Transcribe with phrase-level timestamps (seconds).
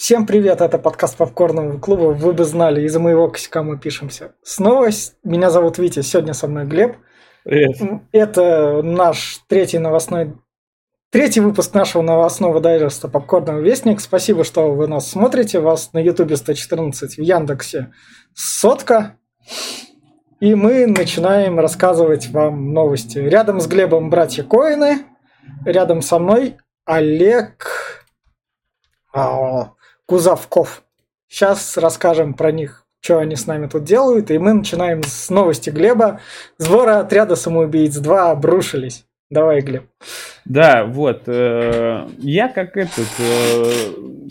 [0.00, 2.14] Всем привет, это подкаст Попкорного клуба.
[2.14, 4.32] Вы бы знали, из-за моего косяка мы пишемся.
[4.42, 4.88] Снова
[5.24, 6.96] меня зовут Витя, сегодня со мной Глеб.
[7.44, 7.76] Привет.
[8.10, 10.38] Это наш третий новостной
[11.10, 14.00] Третий выпуск нашего новостного дайджеста «Попкорный вестник».
[14.00, 15.60] Спасибо, что вы нас смотрите.
[15.60, 17.92] Вас на Ютубе 114, в Яндексе
[18.34, 19.18] сотка.
[20.40, 23.18] И мы начинаем рассказывать вам новости.
[23.18, 25.04] Рядом с Глебом братья Коины.
[25.66, 26.56] Рядом со мной
[26.86, 27.68] Олег...
[30.10, 30.82] Кузовков.
[31.28, 34.32] Сейчас расскажем про них, что они с нами тут делают.
[34.32, 36.20] И мы начинаем с новости Глеба.
[36.58, 39.04] Сборы отряда самоубийц 2 обрушились.
[39.30, 39.84] Давай, Глеб.
[40.44, 41.28] Да, вот.
[41.28, 43.72] Э, я как этот э,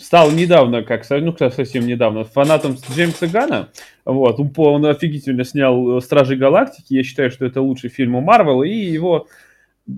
[0.02, 3.70] стал недавно, как ну совсем недавно, фанатом Джеймса Гана.
[4.04, 6.92] Вот, он офигительно снял Стражи Галактики.
[6.92, 9.28] Я считаю, что это лучший фильм у Марвел, и его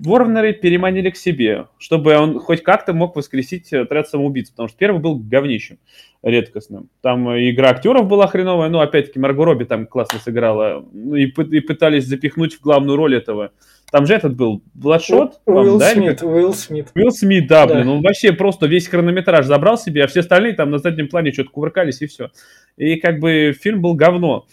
[0.01, 4.99] Ворнеры переманили к себе, чтобы он хоть как-то мог воскресить отряд самоубийц, потому что первый
[4.99, 5.77] был говнищем
[6.23, 6.89] редкостным.
[7.01, 11.59] Там игра актеров была хреновая, но опять-таки Марго Робби там классно сыграла, ну, и, и
[11.59, 13.51] пытались запихнуть в главную роль этого.
[13.91, 15.41] Там же этот был Бладшот.
[15.45, 16.87] Уилл да, Смит, Уилл Смит.
[16.95, 20.53] Уилл Смит, да, да, блин, он вообще просто весь хронометраж забрал себе, а все остальные
[20.53, 22.31] там на заднем плане что-то кувыркались и все.
[22.75, 24.47] И как бы фильм был говно.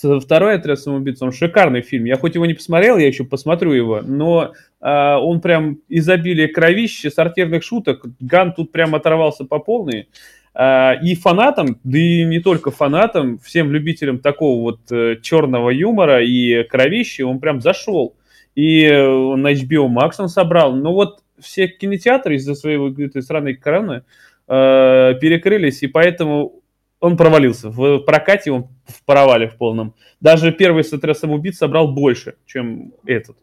[0.00, 2.04] Второй отряд самоубийц, он шикарный фильм.
[2.04, 7.10] Я хоть его не посмотрел, я еще посмотрю его, но э, он прям изобилие кровища,
[7.10, 8.04] сортирных шуток.
[8.20, 10.08] Ган тут прям оторвался по полной.
[10.54, 16.24] Э, и фанатам, да и не только фанатам, всем любителям такого вот э, черного юмора
[16.24, 18.16] и кровища, он прям зашел.
[18.54, 20.74] И на HBO Max он собрал.
[20.74, 24.04] Но вот все кинотеатры из-за своей этой странной короны
[24.48, 26.63] э, перекрылись, и поэтому
[27.04, 27.68] он провалился.
[27.68, 29.94] В прокате он в провале в полном.
[30.20, 33.36] Даже первый сотряс самоубийц собрал больше, чем этот.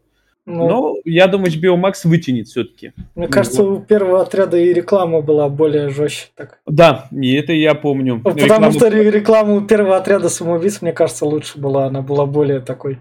[0.47, 2.93] Ну, Но я думаю, HBO Max вытянет все-таки.
[3.13, 6.29] Мне кажется, у первого отряда и реклама была более жестче.
[6.35, 6.59] Так.
[6.65, 8.19] Да, и это я помню.
[8.19, 8.71] Потому Рекламу...
[8.71, 11.85] что реклама у первого отряда самоубийц, мне кажется, лучше была.
[11.85, 12.97] Она была более такой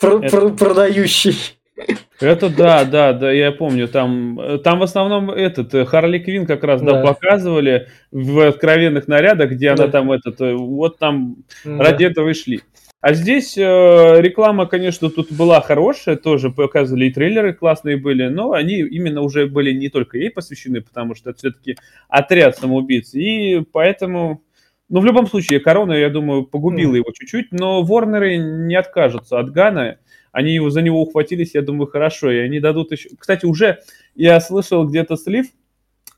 [0.00, 0.36] пр- это...
[0.36, 1.57] пр- продающей.
[2.20, 3.88] Это да, да, да, я помню.
[3.88, 6.94] Там, там в основном этот э, Харли Квин как раз да.
[6.94, 9.84] да показывали в откровенных нарядах, где да.
[9.84, 11.78] она там этот, э, вот там да.
[11.78, 12.62] ради этого и шли.
[13.00, 18.52] А здесь э, реклама, конечно, тут была хорошая, тоже показывали и трейлеры классные были, но
[18.52, 21.76] они именно уже были не только ей посвящены, потому что это все-таки
[22.08, 24.42] отряд самоубийц, и поэтому,
[24.88, 26.96] ну, в любом случае, корона, я думаю, погубила mm.
[26.96, 29.98] его чуть-чуть, но Ворнеры не откажутся от Гана,
[30.38, 33.10] они его, за него ухватились, я думаю, хорошо, и они дадут еще...
[33.18, 33.80] Кстати, уже
[34.14, 35.46] я слышал где-то слив,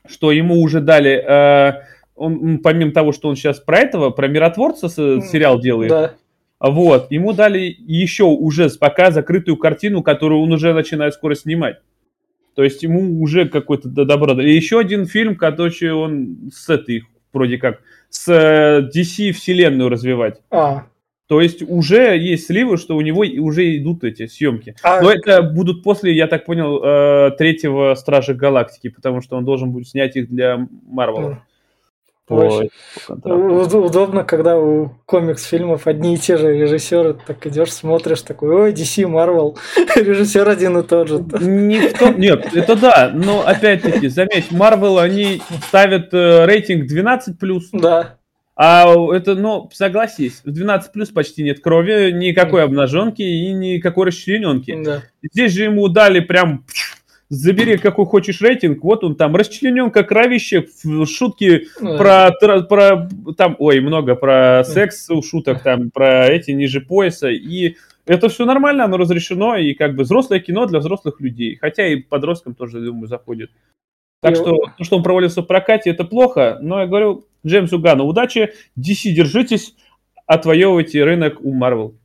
[0.07, 1.23] что ему уже дали...
[1.27, 1.81] Э,
[2.15, 6.13] он, помимо того, что он сейчас про этого, про миротворца сериал делает, да.
[6.59, 11.77] вот, ему дали еще уже пока закрытую картину, которую он уже начинает скоро снимать.
[12.53, 14.51] То есть ему уже какой-то добро дали.
[14.51, 20.41] И еще один фильм, который он с этой, вроде как, с э, DC вселенную развивать.
[20.51, 20.85] А.
[21.31, 24.75] То есть уже есть сливы, что у него уже идут эти съемки.
[24.83, 25.01] А...
[25.01, 29.71] Но это будут после, я так понял, э, третьего Стража Галактики, потому что он должен
[29.71, 31.41] будет снять их для Марвела.
[32.27, 32.69] Ой,
[33.23, 39.05] удобно, когда у комикс-фильмов одни и те же режиссеры, так идешь, смотришь, такой, ой, DC,
[39.05, 39.57] Marvel,
[39.95, 41.23] режиссер один и тот же.
[41.39, 47.61] Не том, нет, это да, но опять-таки, заметь, Marvel, они ставят э, рейтинг 12+.
[47.71, 48.17] Да.
[48.63, 54.83] А это, ну, согласись, в 12 плюс почти нет крови, никакой обнаженки и никакой расчлененки.
[54.83, 55.01] Да.
[55.23, 56.63] Здесь же ему дали прям
[57.29, 60.67] забери какой хочешь рейтинг, вот он там, расчлененка, кровище,
[61.07, 62.29] шутки ну, про,
[62.69, 68.29] про, там, ой, много про секс у шуток, там, про эти ниже пояса, и это
[68.29, 72.53] все нормально, оно разрешено, и как бы взрослое кино для взрослых людей, хотя и подросткам
[72.53, 73.49] тоже, думаю, заходит.
[74.21, 78.05] Так что, то, что он провалился в прокате, это плохо, но я говорю, Джеймсу Гану
[78.05, 79.75] удачи, DC держитесь,
[80.25, 81.95] отвоевывайте рынок у Marvel.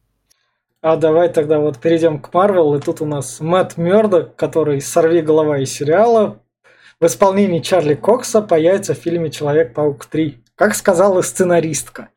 [0.81, 5.21] А давай тогда вот перейдем к Marvel, и тут у нас Мэтт Мёрдок, который «Сорви
[5.21, 6.41] голова» из сериала,
[7.01, 12.09] в исполнении Чарли Кокса появится в фильме «Человек-паук 3», как сказала сценаристка.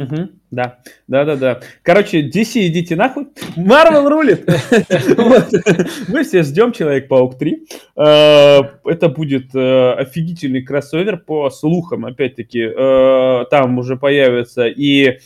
[0.00, 1.60] Угу, да, да, да, да.
[1.82, 3.28] Короче, DC идите нахуй.
[3.54, 4.48] Марвел рулит.
[6.08, 7.66] Мы все ждем Человек-паук 3.
[7.96, 12.06] Э, это будет э, офигительный кроссовер по слухам.
[12.06, 15.18] Опять-таки, э, там уже появится и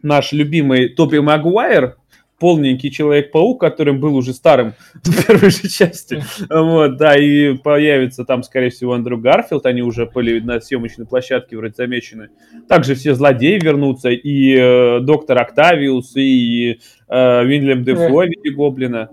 [0.00, 1.98] наш любимый Тоби Магуайр,
[2.40, 4.72] полненький Человек-паук, которым был уже старым
[5.04, 6.24] в первой же части.
[6.48, 11.56] Вот, да, и появится там, скорее всего, Андрю Гарфилд, они уже были на съемочной площадке
[11.56, 12.30] вроде замечены.
[12.68, 19.10] Также все злодеи вернутся, и э, доктор Октавиус, и э, Уиллем Дефо в виде Гоблина.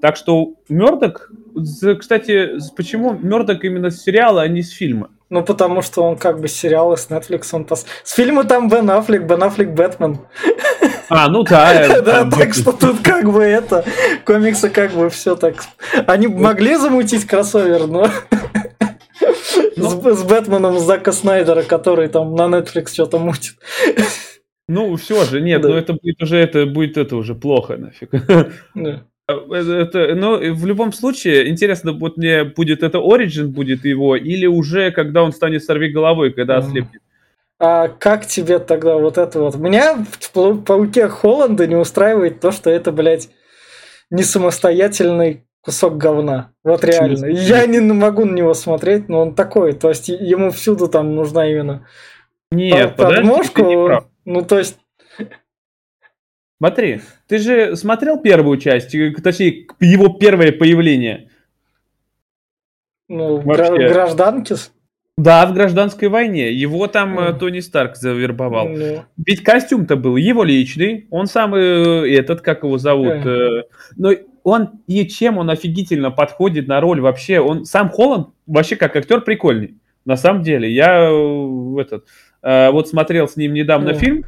[0.00, 1.30] Так что Мёрдок
[1.98, 5.10] кстати, почему Мёрдок именно с сериала, а не с фильма?
[5.30, 7.86] Ну, потому что он как бы сериалы с Netflix, он пос...
[8.04, 10.18] С фильма там Бен Аффлек, Бен Аффлек Бэтмен.
[11.08, 12.02] А, ну да.
[12.02, 13.82] Да, так что тут как бы это,
[14.26, 15.54] комиксы как бы все так...
[16.06, 18.08] Они могли замутить кроссовер, но...
[19.76, 20.14] Ну.
[20.14, 23.54] С Бэтменом Зака Снайдера, который там на Netflix что-то мутит.
[24.68, 28.10] Ну, все же, нет, ну это будет уже, это будет это уже плохо нафиг.
[29.50, 34.46] Это, но ну, в любом случае, интересно, вот мне будет это Origin будет его, или
[34.46, 37.02] уже когда он станет сорви головой, когда ослепнет.
[37.58, 39.54] А как тебе тогда вот это вот?
[39.56, 43.28] Меня в Пауке Холланда не устраивает то, что это, блядь,
[44.10, 46.50] не самостоятельный кусок говна.
[46.64, 47.26] Вот реально.
[47.26, 49.74] Я не могу на него смотреть, но он такой.
[49.74, 51.86] То есть ему всюду там нужна именно
[52.50, 54.08] Нет, подмошку.
[54.24, 54.76] Ну, то есть
[56.62, 61.28] Смотри, ты же смотрел первую часть, э, точнее, его первое появление?
[63.08, 63.88] Ну, Вообще.
[63.88, 64.54] гражданки?
[65.16, 66.52] Да, в гражданской войне.
[66.52, 67.38] Его там mm.
[67.40, 68.68] Тони Старк завербовал.
[68.68, 69.00] Mm.
[69.26, 71.08] Ведь костюм-то был его личный.
[71.10, 73.26] Он сам э, этот, как его зовут.
[73.26, 73.62] Mm.
[73.96, 74.12] но
[74.44, 77.40] он и чем он офигительно подходит на роль вообще.
[77.40, 79.78] Он сам Холланд вообще как актер прикольный.
[80.04, 80.72] На самом деле.
[80.72, 81.10] Я
[81.80, 82.06] этот
[82.40, 83.98] вот смотрел с ним недавно mm.
[83.98, 84.24] фильм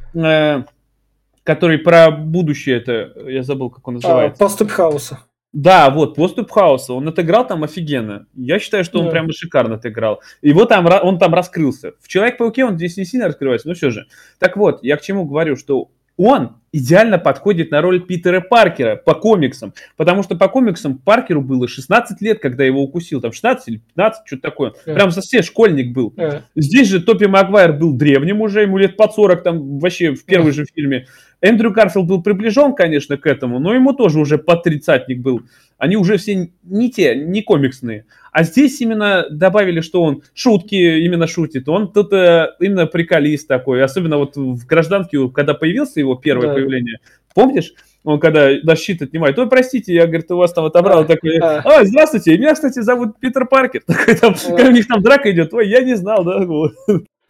[1.44, 4.43] который про будущее это, я забыл, как он а, называется.
[4.43, 5.20] А, поступ хаоса.
[5.52, 6.94] Да, вот, поступ хаоса.
[6.94, 8.26] Он отыграл там офигенно.
[8.35, 9.12] Я считаю, что он да.
[9.12, 10.20] прямо шикарно отыграл.
[10.43, 11.93] Его там, он там раскрылся.
[12.00, 14.06] В Человек-пауке он здесь не сильно раскрывается, но все же.
[14.41, 19.14] Так вот, я к чему говорю, что он идеально подходит на роль Питера Паркера по
[19.14, 19.72] комиксам.
[19.96, 23.20] Потому что по комиксам Паркеру было 16 лет, когда его укусил.
[23.20, 24.72] Там 16 или 15, что-то такое.
[24.84, 24.94] Yeah.
[24.94, 26.12] Прям совсем школьник был.
[26.16, 26.43] Yeah.
[26.56, 30.50] Здесь же Топи Магуайр был древним уже, ему лет под 40, там вообще в первой
[30.50, 30.55] yeah.
[30.55, 31.06] же фильме.
[31.40, 35.43] Эндрю Гарфилд был приближен, конечно, к этому, но ему тоже уже под тридцатник был.
[35.78, 38.06] Они уже все не те, не комиксные.
[38.34, 41.69] А здесь именно добавили, что он шутки именно шутит.
[41.69, 43.81] Он тут э, именно приколист такой.
[43.81, 46.54] Особенно вот в гражданке, когда появился его первое да.
[46.54, 46.98] появление.
[47.32, 47.72] Помнишь?
[48.02, 51.38] Он когда на щит отнимает, ой, простите, я, говорит, у вас там отобрал а, такой,
[51.38, 53.82] а, здравствуйте, меня, кстати, зовут Питер Паркер.
[53.86, 54.69] Такой, там, а.
[54.69, 56.44] у них там драка идет, ой, я не знал, да,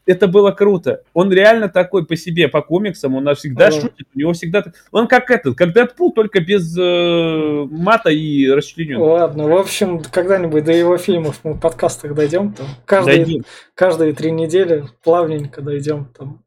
[0.06, 1.02] это было круто.
[1.12, 3.80] Он реально такой по себе, по комиксам, он всегда ага.
[3.80, 4.64] шутит, у него всегда...
[4.90, 8.98] Он как этот, как Дэдпул, только без э, мата и расчленения.
[8.98, 12.52] Ладно, в общем, когда-нибудь до его фильмов мы в подкастах дойдем.
[12.52, 13.42] Там, каждые,
[13.74, 16.10] каждые три недели плавненько дойдем.
[16.16, 16.44] Там.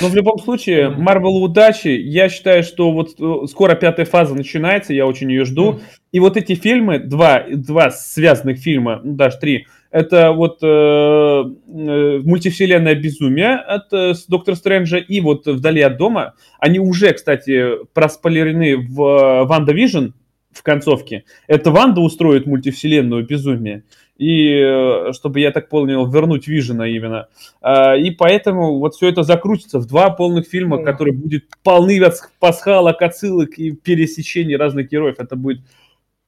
[0.00, 1.88] Но в любом случае, Марвел удачи.
[1.88, 5.80] Я считаю, что вот э, скоро пятая фаза начинается, я очень ее жду.
[6.12, 12.18] И вот эти фильмы, два, два связанных фильма, ну даже три, это вот э, э,
[12.22, 16.34] мультивселенная безумие от э, Доктора Стрэнджа и вот Вдали от дома.
[16.58, 20.08] Они уже, кстати, проспойлерены в э, ВандаВижн
[20.52, 21.24] в концовке.
[21.46, 23.84] Это Ванда устроит мультивселенную безумие.
[24.18, 27.28] И, э, чтобы я так понял, вернуть Вижена именно.
[27.60, 32.00] А, и поэтому вот все это закрутится в два полных фильма, которые будут полны
[32.40, 35.16] пасхалок, отсылок и пересечений разных героев.
[35.18, 35.60] Это будет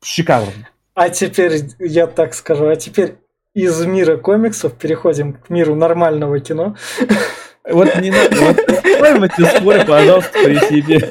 [0.02, 0.52] шикарно.
[0.94, 3.16] А теперь, я так скажу, а теперь
[3.54, 6.76] из мира комиксов переходим к миру нормального кино.
[7.68, 11.08] Вот не надо, вот эти споры, пожалуйста, при себе.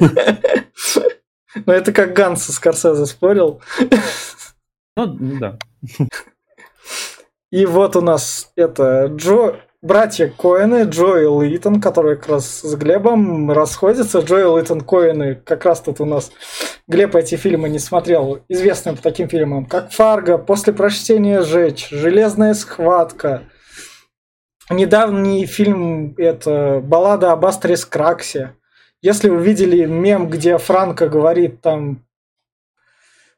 [1.66, 3.60] Ну, это как Ганс Скорсезе спорил.
[4.96, 5.58] Ну да.
[7.50, 12.74] И вот у нас это Джо братья Коэны, Джоэл и Итан, которые как раз с
[12.76, 14.20] Глебом расходятся.
[14.20, 16.30] Джоэл, Итан, Коэны, как раз тут у нас
[16.86, 22.54] Глеб эти фильмы не смотрел, известные по таким фильмам, как «Фарго», «После прочтения жечь», «Железная
[22.54, 23.44] схватка»,
[24.70, 28.56] недавний фильм это «Баллада об Астерис Краксе».
[29.02, 32.04] Если вы видели мем, где Франко говорит там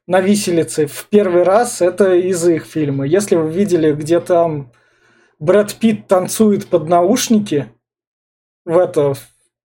[0.07, 3.05] на виселице в первый раз, это из их фильма.
[3.05, 4.71] Если вы видели, где там
[5.39, 7.71] Брэд Питт танцует под наушники
[8.65, 9.13] в это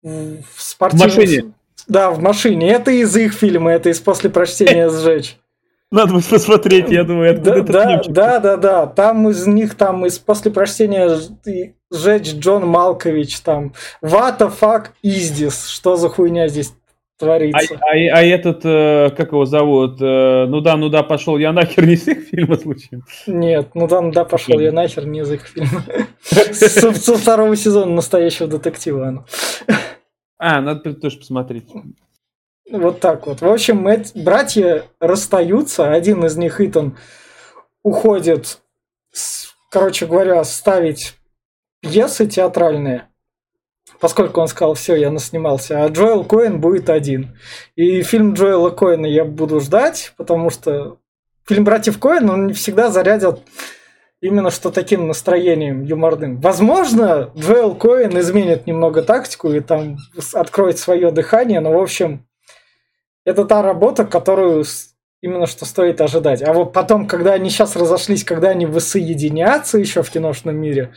[0.02, 1.10] в спортивном...
[1.10, 1.52] В машине.
[1.86, 2.70] Да, в машине.
[2.70, 5.38] Это из их фильма, это из после прочтения сжечь.
[5.90, 8.86] Надо будет посмотреть, я думаю, да, да, да, да, да.
[8.86, 11.10] Там из них, там из после прочтения
[11.90, 15.68] сжечь Джон Малкович, там What the fuck is this?
[15.68, 16.72] Что за хуйня здесь
[17.18, 17.76] творится.
[17.80, 21.52] А, а, а этот, э, как его зовут, э, ну да, ну да, пошел я
[21.52, 23.02] нахер не из их фильма случаем.
[23.26, 25.84] Нет, ну да, ну да, пошел я нахер не из их фильма.
[26.52, 29.24] Со второго сезона настоящего детектива.
[30.38, 31.68] А, надо тоже посмотреть.
[32.70, 33.40] Вот так вот.
[33.40, 35.92] В общем, братья расстаются.
[35.92, 36.96] Один из них, Итан,
[37.82, 38.60] уходит,
[39.70, 41.14] короче говоря, ставить
[41.80, 43.08] пьесы театральные
[44.04, 47.38] поскольку он сказал, все, я наснимался, а Джоэл Коэн будет один.
[47.74, 50.98] И фильм Джоэла Коэна я буду ждать, потому что
[51.48, 53.40] фильм «Братьев Коэн», он не всегда зарядят
[54.20, 56.38] именно что таким настроением юморным.
[56.38, 59.96] Возможно, Джоэл Коэн изменит немного тактику и там
[60.34, 62.26] откроет свое дыхание, но, в общем,
[63.24, 64.66] это та работа, которую
[65.22, 66.42] именно что стоит ожидать.
[66.42, 70.92] А вот потом, когда они сейчас разошлись, когда они воссоединятся еще в киношном мире,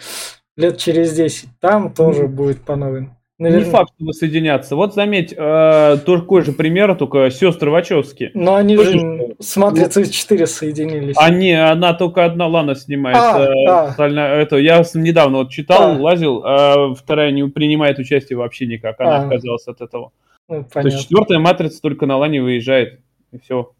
[0.57, 2.27] лет через 10, там тоже mm.
[2.27, 3.17] будет по новым.
[3.39, 3.65] Наверное.
[3.65, 4.75] Не факт, что воссоединятся.
[4.75, 8.31] Вот заметь, э, такой же пример, только сестры Вачовски.
[8.33, 11.15] Но они Тоже, же с Матрицы 4 соединились.
[11.19, 13.47] Они, одна только одна Лана снимается.
[13.69, 14.41] А, а.
[14.41, 15.99] Это, я недавно вот читал, а.
[15.99, 18.99] лазил, а вторая не принимает участие вообще никак.
[18.99, 19.23] Она а.
[19.25, 20.11] отказалась от этого.
[20.49, 23.01] Ну, То есть четвертая Матрица только на Лане выезжает.
[23.31, 23.71] И все.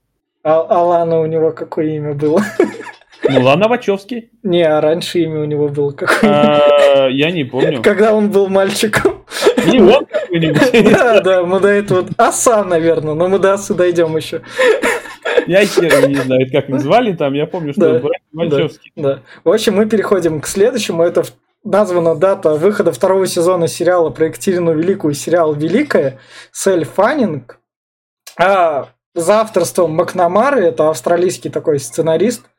[0.44, 2.44] А, а Лана у него какое имя было?
[3.30, 4.30] Ну, Лана Вачовски.
[4.44, 7.82] Не, а раньше имя у него было какое а, Я не помню.
[7.82, 9.26] Когда он был мальчиком.
[9.66, 10.92] Не он какой-нибудь.
[10.92, 12.08] Да, да, мы до этого...
[12.18, 14.42] Оса, наверное, но мы до осы дойдем еще.
[15.46, 18.02] Я хер не знаю, как назвали там, я помню, что
[18.34, 18.92] Вачовски.
[18.96, 19.20] Да, да.
[19.44, 21.04] В общем, мы переходим к следующему.
[21.04, 21.24] Это
[21.64, 26.20] названа дата выхода второго сезона сериала про Екатерину Великую, сериал «Великая»
[26.52, 27.60] с Эль Фаннинг.
[28.40, 32.46] А за авторством Макнамары, это австралийский такой сценарист–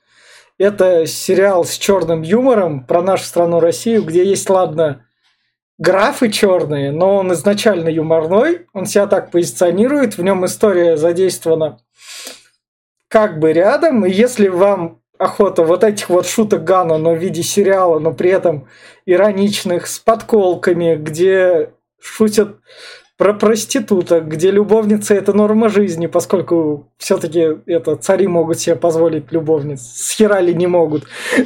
[0.58, 5.06] это сериал с черным юмором про нашу страну Россию, где есть, ладно,
[5.78, 11.78] графы черные, но он изначально юморной, он себя так позиционирует, в нем история задействована
[13.08, 17.42] как бы рядом, и если вам охота вот этих вот шуток Гана, но в виде
[17.42, 18.68] сериала, но при этом
[19.06, 22.58] ироничных, с подколками, где шутят
[23.18, 29.80] про проституток, где любовница это норма жизни, поскольку все-таки это цари могут себе позволить любовниц,
[29.82, 31.04] с херали не могут.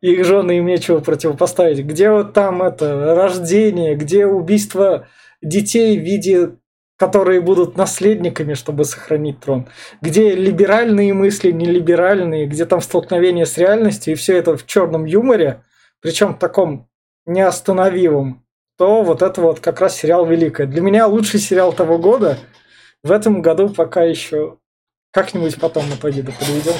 [0.00, 1.84] Их жены им нечего противопоставить.
[1.84, 5.08] Где вот там это рождение, где убийство
[5.42, 6.50] детей в виде
[6.98, 9.68] которые будут наследниками, чтобы сохранить трон,
[10.00, 15.62] где либеральные мысли, нелиберальные, где там столкновение с реальностью, и все это в черном юморе,
[16.00, 16.88] причем таком
[17.24, 18.44] неостановимом,
[18.78, 20.66] то вот это вот как раз сериал «Великая».
[20.68, 22.38] Для меня лучший сериал того года.
[23.02, 24.58] В этом году пока еще
[25.10, 26.74] как-нибудь потом итоги подведем.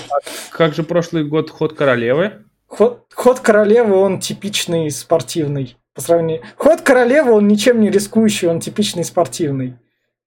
[0.51, 2.45] Как же прошлый год «Ход королевы»?
[2.67, 5.77] Ход, «Ход королевы» он типичный спортивный.
[5.93, 6.45] По сравнению...
[6.57, 9.77] «Ход королевы» он ничем не рискующий, он типичный спортивный.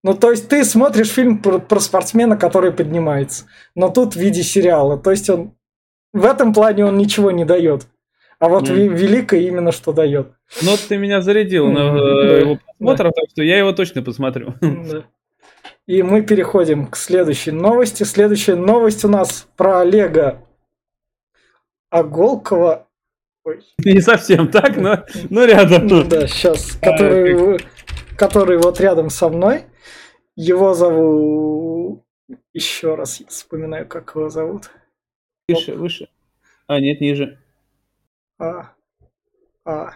[0.02, 4.42] Ну, то есть ты смотришь фильм про, про спортсмена, который поднимается, но тут в виде
[4.42, 4.98] сериала.
[4.98, 5.54] То есть он
[6.12, 7.86] в этом плане он ничего не дает.
[8.38, 8.88] А вот mm.
[8.88, 10.32] великое именно что дает.
[10.60, 14.54] Ну, ты меня зарядил на э, его просмотр, так что я его точно посмотрю.
[15.86, 18.04] И мы переходим к следующей новости.
[18.04, 20.46] Следующая новость у нас про Олега
[21.90, 22.86] Оголкова.
[23.44, 23.60] Ой.
[23.78, 26.08] Не совсем так, но, но рядом.
[26.08, 26.76] Да, сейчас.
[26.80, 27.58] Который,
[28.16, 29.64] который вот рядом со мной.
[30.36, 32.04] Его зовут...
[32.54, 34.70] Еще раз я вспоминаю, как его зовут.
[35.48, 36.08] Выше, выше.
[36.66, 37.38] А, нет, ниже.
[38.38, 38.72] А.
[39.64, 39.94] А.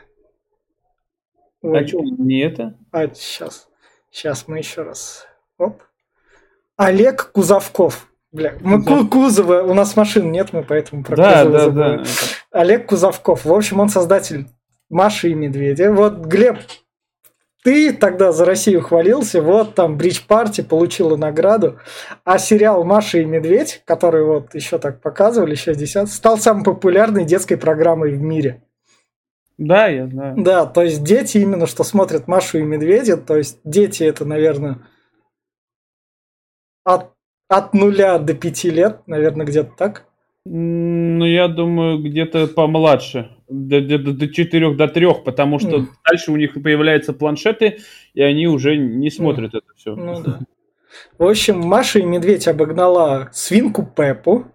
[1.67, 1.81] Ой.
[1.81, 2.75] А что, не это?
[2.91, 3.69] А, сейчас.
[4.11, 5.27] Сейчас мы еще раз.
[5.59, 5.83] Оп.
[6.77, 8.09] Олег Кузовков.
[8.33, 9.05] Бля, мы да.
[9.05, 11.97] Кузова, у нас машин нет, мы поэтому про да, Кузова да, забыли.
[11.97, 12.61] Да.
[12.61, 13.45] Олег Кузовков.
[13.45, 14.47] В общем, он создатель
[14.91, 15.93] Маши и Медведя.
[15.93, 16.59] Вот Глеб
[17.67, 21.81] ты тогда за Россию хвалился, вот там Бридж Парти получила награду,
[22.23, 27.57] а сериал «Маша и медведь», который вот еще так показывали, 60, стал самой популярной детской
[27.57, 28.63] программой в мире.
[29.59, 30.35] Да, я знаю.
[30.39, 34.87] Да, то есть дети именно что смотрят Машу и Медведя, то есть дети это, наверное,
[36.85, 37.13] от,
[37.49, 40.07] от нуля до пяти лет, наверное, где-то так.
[40.45, 45.87] Ну, я думаю, где-то помладше до, до, до 4 до 3, потому что mm.
[46.09, 47.79] дальше у них появляются планшеты,
[48.15, 49.59] и они уже не смотрят mm.
[49.59, 49.97] это все.
[49.97, 50.39] Ну, да.
[51.19, 54.47] В общем, Маша и Медведь обогнала свинку Пеппу.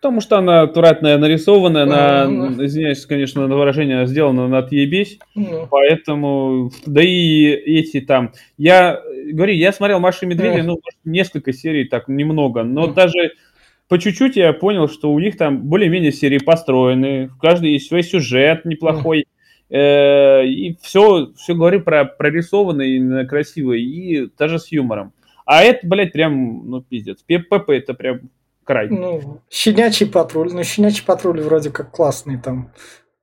[0.00, 2.64] Потому что она аккуратная нарисованная, она, mm.
[2.66, 5.66] извиняюсь, конечно, на выражение сделана на отъебись, mm.
[5.68, 9.00] поэтому, да и эти там, я
[9.32, 10.62] говорю, я смотрел Машу и Медведя, mm.
[10.62, 12.94] ну, несколько серий, так, немного, но mm.
[12.94, 13.32] даже
[13.88, 18.04] по чуть-чуть я понял, что у них там более-менее серии построены, в каждой есть свой
[18.04, 19.26] сюжет неплохой,
[19.68, 25.12] э, и все, все говорю про прорисованно и и даже с юмором.
[25.44, 27.22] А это, блядь, прям, ну, пиздец.
[27.22, 28.20] ПП это прям
[28.68, 28.88] край.
[28.90, 30.50] Ну, щенячий патруль.
[30.52, 32.70] Ну, щенячий патруль вроде как классный там.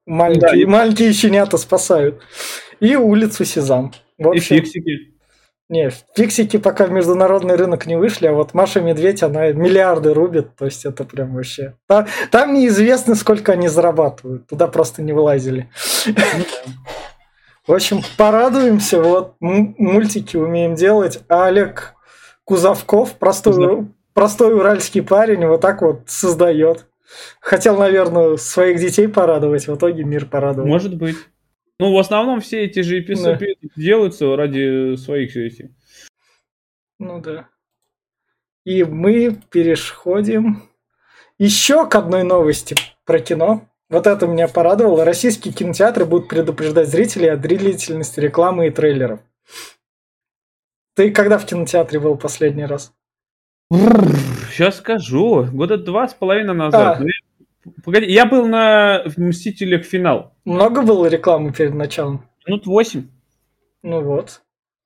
[0.08, 2.22] Маленькие, да, маленькие щенята спасают.
[2.80, 3.94] И улицу Сезам.
[4.18, 5.16] В общем, и фиксики.
[5.70, 10.56] Не, фиксики пока в международный рынок не вышли, а вот Маша Медведь, она миллиарды рубит,
[10.56, 11.74] то есть это прям вообще...
[11.88, 15.70] Там, там неизвестно, сколько они зарабатывают, туда просто не вылазили.
[17.68, 21.96] В общем, порадуемся, вот мультики умеем делать, а Олег
[22.44, 26.88] Кузовков, простой, простой уральский парень вот так вот создает.
[27.40, 30.68] Хотел, наверное, своих детей порадовать, в итоге мир порадовал.
[30.68, 31.18] Может быть.
[31.78, 33.70] Ну, в основном все эти же эпизоды да.
[33.76, 35.70] делаются ради своих этих.
[36.98, 37.50] Ну да.
[38.64, 40.64] И мы переходим
[41.38, 43.70] еще к одной новости про кино.
[43.90, 45.06] Вот это меня порадовало.
[45.06, 49.20] Российские кинотеатры будут предупреждать зрителей о длительности рекламы и трейлеров.
[50.96, 52.94] Ты когда в кинотеатре был последний раз?
[53.72, 55.48] Сейчас скажу.
[55.52, 57.02] Года два с половиной назад.
[57.02, 57.70] А.
[57.84, 59.84] Погоди, я был на «Мстителях.
[59.86, 60.34] Финал».
[60.46, 62.26] Много было рекламы перед началом?
[62.46, 63.08] Минут восемь.
[63.82, 64.42] Ну вот.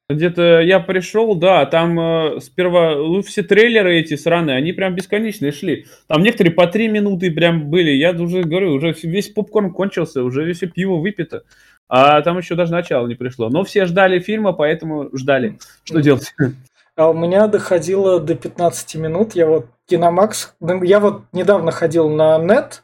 [0.09, 5.51] Где-то я пришел, да, там э, сперва ну, все трейлеры эти сраные, они прям бесконечные
[5.51, 5.85] шли.
[6.07, 7.91] Там некоторые по три минуты прям были.
[7.91, 11.43] Я уже говорю, уже весь попкорн кончился, уже все пиво выпито.
[11.87, 13.49] А там еще даже начало не пришло.
[13.49, 15.59] Но все ждали фильма, поэтому ждали.
[15.83, 16.33] Что делать?
[16.99, 19.33] А у меня доходило до 15 минут.
[19.33, 22.83] Я вот Киномакс, я вот недавно ходил на нет,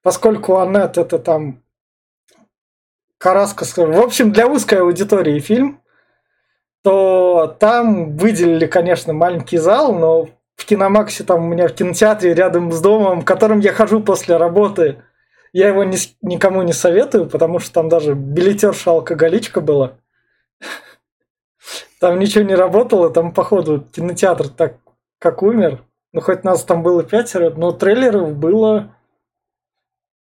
[0.00, 1.62] поскольку Анет это там
[3.18, 5.82] Караска, в общем, для узкой аудитории фильм,
[6.82, 12.72] то там выделили, конечно, маленький зал, но в Киномаксе там у меня в кинотеатре рядом
[12.72, 15.02] с домом, в котором я хожу после работы,
[15.52, 19.98] я его ни, никому не советую, потому что там даже билетерша алкоголичка была.
[22.00, 24.76] Там ничего не работало, там, походу, кинотеатр так
[25.18, 25.82] как умер.
[26.12, 28.94] Ну, хоть нас там было пятеро, но трейлеров было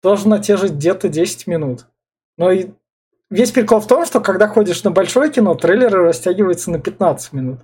[0.02, 1.86] тоже на те же где-то 10 минут.
[2.36, 2.70] Но и
[3.30, 7.60] весь прикол в том, что когда ходишь на большое кино, трейлеры растягиваются на 15 минут.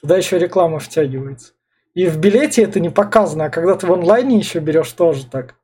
[0.00, 1.52] Туда еще реклама втягивается.
[1.94, 5.56] И в билете это не показано, а когда ты в онлайне еще берешь, тоже так.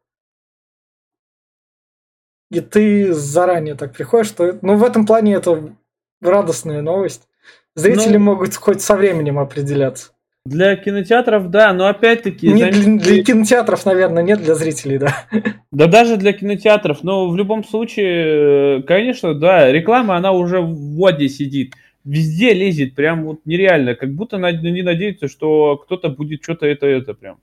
[2.50, 4.58] И ты заранее так приходишь, что...
[4.60, 5.74] Ну, в этом плане это
[6.20, 7.28] радостная новость.
[7.76, 10.12] Зрители ну, могут хоть со временем определяться.
[10.46, 12.48] Для кинотеатров, да, но опять-таки...
[12.48, 15.24] Не, для, для кинотеатров, наверное, нет, для зрителей, да.
[15.72, 21.28] Да даже для кинотеатров, но в любом случае, конечно, да, реклама, она уже в воде
[21.28, 21.74] сидит.
[22.04, 27.38] Везде лезет, прям вот нереально, как будто не надеются, что кто-то будет что-то это-это прям.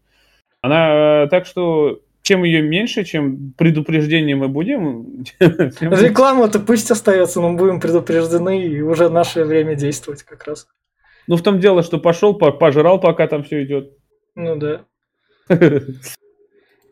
[0.62, 5.24] Она, так что, чем ее меньше, чем предупреждение мы будем...
[5.40, 10.68] Реклама-то пусть остается, но будем предупреждены, и уже наше время действовать как раз.
[11.28, 13.92] Ну, в том дело, что пошел, пожрал, пока там все идет.
[14.36, 14.86] Ну да.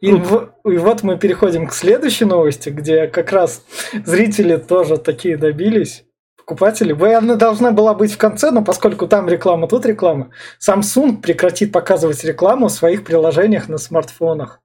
[0.01, 3.65] И, в, и вот мы переходим к следующей новости, где как раз
[4.05, 6.05] зрители тоже такие добились.
[6.37, 6.93] Покупатели.
[7.13, 10.29] Она должна была быть в конце, но поскольку там реклама, тут реклама.
[10.65, 14.61] Samsung прекратит показывать рекламу в своих приложениях на смартфонах.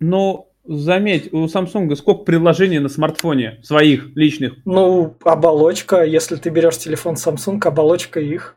[0.00, 4.54] Ну, заметь, у Samsung сколько приложений на смартфоне своих личных?
[4.64, 6.04] Ну, оболочка.
[6.04, 8.56] Если ты берешь телефон Samsung, оболочка их.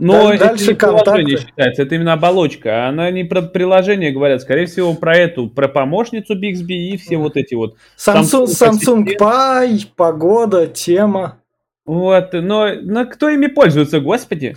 [0.00, 2.88] Но дальше это не приложение считается, это именно оболочка.
[2.88, 7.36] Она не про приложение говорят, скорее всего, про эту, про помощницу Bixby и все вот
[7.36, 7.76] эти вот.
[7.98, 11.42] Samsung, Samsung, Samsung Pay, погода, тема.
[11.84, 14.56] Вот, но, но кто ими пользуется, господи?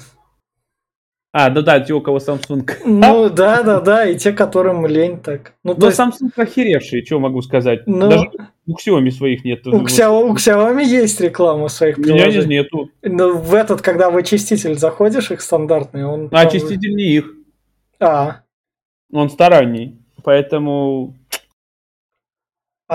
[1.36, 2.70] А, да, да, те, у кого Samsung.
[2.86, 5.54] Ну, да, да, да, и те, которым лень так.
[5.64, 6.00] Ну, Но есть...
[6.00, 7.88] Samsung охеревшие, что могу сказать.
[7.88, 8.08] Ну...
[8.08, 8.30] Даже
[8.68, 9.66] у Xiaomi своих нет.
[9.66, 12.38] У, Xiaomi, у Xiaomi есть реклама своих приложений.
[12.38, 12.92] У меня нету.
[13.02, 16.30] Но в этот, когда в очиститель заходишь, их стандартный, он...
[16.32, 17.34] А очиститель не их.
[18.00, 18.42] А.
[19.12, 19.98] Он сторонний.
[20.24, 21.16] Поэтому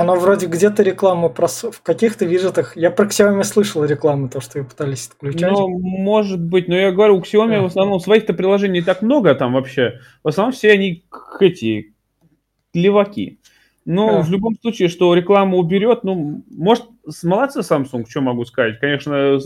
[0.01, 2.77] оно вроде где-то реклама про в каких-то виджетах.
[2.77, 5.51] Я про Xiaomi слышал рекламу, то, что вы пытались отключать.
[5.51, 7.63] Ну, может быть, но я говорю, у Xiaomi а.
[7.63, 10.01] в основном своих-то приложений не так много там вообще.
[10.23, 11.05] В основном все они
[11.41, 11.95] эти
[12.75, 13.41] леваки.
[13.91, 14.23] Ну, а.
[14.23, 16.85] в любом случае, что рекламу уберет, ну, может,
[17.23, 18.79] молодцы Samsung, что могу сказать.
[18.81, 19.39] Конечно,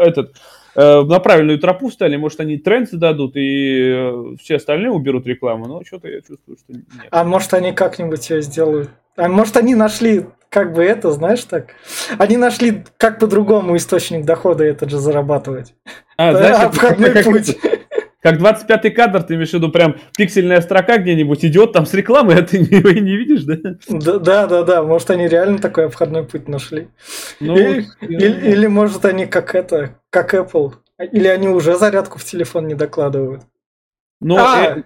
[0.00, 0.36] этот,
[0.76, 5.66] э, на правильную тропу стали, может, они тренд дадут, и э, все остальные уберут рекламу,
[5.66, 6.84] но что-то я чувствую, что нет.
[7.10, 8.88] А может, они как-нибудь ее сделают?
[9.18, 11.70] А может, они нашли, как бы это, знаешь, так?
[12.18, 15.74] Они нашли, как по-другому источник дохода этот же зарабатывать.
[16.16, 17.58] А, знаешь, обходной как, путь.
[18.20, 22.40] Как 25-й кадр, ты имеешь в виду, прям пиксельная строка где-нибудь идет там с рекламой,
[22.40, 23.54] а ты не, не видишь, да?
[23.88, 24.18] да?
[24.18, 24.82] Да, да, да.
[24.82, 26.88] Может, они реально такой обходной путь нашли.
[27.38, 30.74] Ну, или, или, или, может, они как это, как Apple.
[31.12, 33.42] Или они уже зарядку в телефон не докладывают.
[34.20, 34.82] Ну, а, э,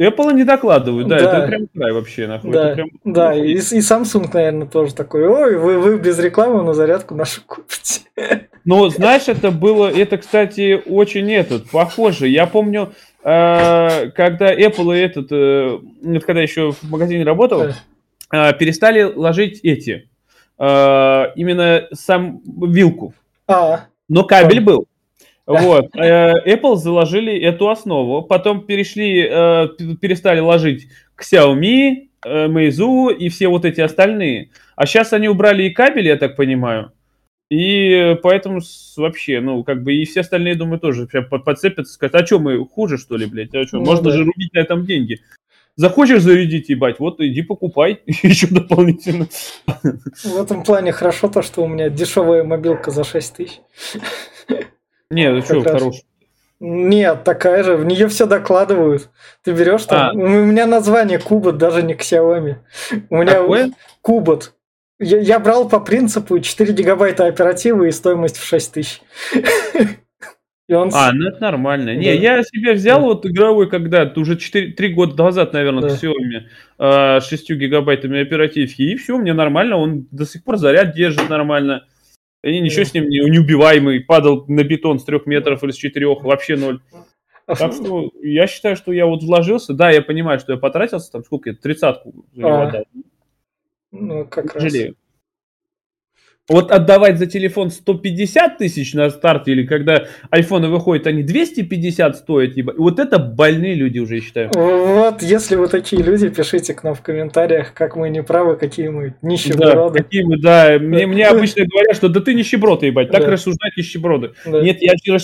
[0.00, 1.38] Apple не докладывают, да, да.
[1.38, 2.50] это прям край вообще, нахуй.
[2.50, 2.88] Да, прям...
[3.04, 7.42] да и, и Samsung, наверное, тоже такой, ой, вы, вы без рекламы на зарядку нашу
[7.46, 8.00] купите.
[8.66, 12.28] Ну, знаешь, это было, это, кстати, очень этот, похоже.
[12.28, 19.02] Я помню, э, когда Apple и этот, э, когда еще в магазине работал, э, перестали
[19.02, 20.08] ложить эти,
[20.58, 23.12] э, именно сам вилку.
[23.46, 23.80] А.
[24.08, 24.86] Но кабель был.
[25.46, 25.94] Вот.
[25.96, 29.68] Э, Apple заложили эту основу, потом перешли, э,
[30.00, 34.50] перестали ложить к Xiaomi, э, Meizu и все вот эти остальные.
[34.74, 36.92] А сейчас они убрали и кабель, я так понимаю.
[37.50, 38.60] И поэтому
[38.96, 42.96] вообще, ну, как бы, и все остальные, думаю, тоже подцепятся, скажут, а что, мы хуже,
[42.96, 43.54] что ли, блядь?
[43.54, 44.16] А что, ну, можно да.
[44.16, 45.20] же рубить на этом деньги.
[45.76, 49.28] Захочешь зарядить, ебать, вот иди покупай еще дополнительно.
[49.66, 53.60] В этом плане хорошо то, что у меня дешевая мобилка за 6 тысяч.
[55.14, 55.96] Нет, ну что, хорош.
[56.60, 59.10] Нет, такая же, в нее все докладывают.
[59.42, 60.12] Ты берешь там, а.
[60.12, 62.56] у меня название Кубот, даже не Xiaomi.
[63.10, 63.72] У меня Какое?
[64.00, 64.54] Кубот.
[65.00, 69.00] Я, я брал по принципу 4 гигабайта оперативы и стоимость в 6 тысяч.
[70.70, 70.90] Он...
[70.94, 71.86] А, ну это нормально.
[71.86, 71.94] Да.
[71.94, 73.06] Не, я себе взял да.
[73.06, 75.94] вот игровой когда-то, уже 4, 3 года назад, наверное, да.
[75.94, 81.28] Xiaomi, э, 6 гигабайтами оперативки, и все, мне нормально, он до сих пор заряд держит
[81.28, 81.84] нормально.
[82.44, 86.06] И ничего с ним не, неубиваемый, падал на бетон с 3 метров или с 4,
[86.06, 86.80] вообще ноль.
[87.46, 91.24] Так что я считаю, что я вот вложился, да, я понимаю, что я потратился, там
[91.24, 92.68] сколько я, тридцатку за него а.
[92.68, 92.84] отдал.
[93.92, 94.88] Ну, как Жалею.
[94.88, 94.96] раз.
[96.46, 102.54] Вот отдавать за телефон 150 тысяч на старте, или когда айфоны выходят, они 250 стоят,
[102.54, 102.76] ебать.
[102.76, 104.50] Вот это больные люди уже, я считаю.
[104.52, 108.88] Вот, если вы такие люди, пишите к нам в комментариях, как мы не правы, какие
[108.88, 109.98] мы нищеброды.
[109.98, 110.78] Да, какие мы, да.
[110.78, 113.30] Мне, мне обычно говорят, что да ты нищеброд, ебать, так да.
[113.30, 114.32] рассуждают нищеброды.
[114.44, 114.60] Да.
[114.60, 115.18] Нет, я считаю,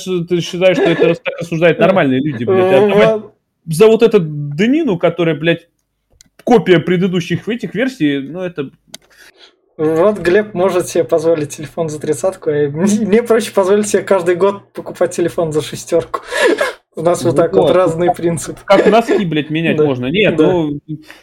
[0.75, 3.25] что это так рассуждают нормальные люди, блядь.
[3.67, 5.69] За вот эту дынину, которая, блядь,
[6.45, 8.71] копия предыдущих этих версий, ну это
[9.81, 14.75] вот Глеб может себе позволить телефон за тридцатку, а мне проще позволить себе каждый год
[14.75, 16.21] покупать телефон за шестерку.
[16.97, 18.59] У нас вот так вот, разный принцип.
[18.65, 20.07] Как носки, блядь, менять можно.
[20.07, 20.81] Нет, ну,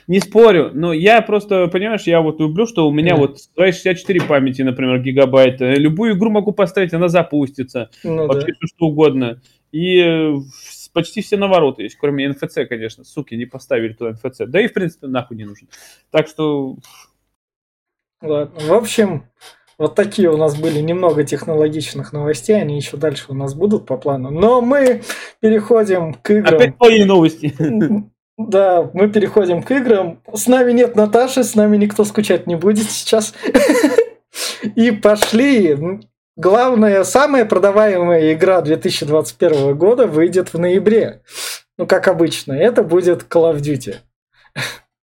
[0.07, 0.71] не спорю.
[0.73, 5.01] Но я просто, понимаешь, я вот люблю, что у меня вот свои 64 памяти, например,
[5.01, 5.73] гигабайта.
[5.73, 7.91] Любую игру могу поставить, она запустится.
[8.03, 9.39] Ну, вообще все что угодно.
[9.71, 10.33] И
[10.93, 13.03] почти все навороты есть, кроме НФЦ, конечно.
[13.03, 14.47] Суки, не поставили туда НФЦ.
[14.47, 15.67] Да и, в принципе, нахуй не нужен.
[16.09, 16.77] Так что
[18.21, 18.59] Ладно.
[18.59, 19.27] В общем,
[19.77, 23.97] вот такие у нас были немного технологичных новостей, они еще дальше у нас будут по
[23.97, 24.31] плану.
[24.31, 25.03] Но мы
[25.39, 26.55] переходим к играм.
[26.55, 27.53] Опять твои новости.
[28.37, 30.21] Да, мы переходим к играм.
[30.31, 33.33] С нами нет Наташи, с нами никто скучать не будет сейчас.
[34.75, 35.75] И пошли.
[36.35, 41.23] Главная, самая продаваемая игра 2021 года выйдет в ноябре.
[41.79, 43.95] Ну, как обычно, это будет Call of Duty.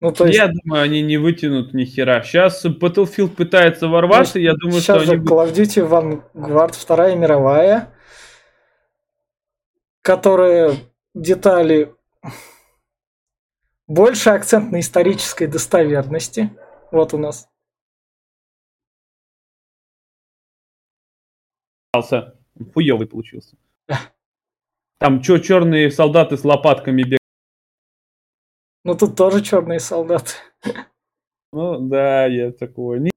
[0.00, 0.38] Ну, то есть...
[0.38, 2.22] Я думаю, они не вытянут ни хера.
[2.22, 5.16] Сейчас Battlefield пытается ворваться, ну, я думаю, что они...
[5.16, 7.92] Call of Duty Vanguard, Вторая мировая,
[10.02, 10.74] которые
[11.14, 11.94] детали...
[13.86, 16.50] Больше акцент на исторической достоверности.
[16.90, 17.48] Вот у нас.
[22.74, 23.56] Хуёвый получился.
[24.98, 27.17] Там что, черные солдаты с лопатками бегают?
[28.84, 30.32] Ну тут тоже черные солдаты.
[31.52, 33.10] Ну да, я такого не.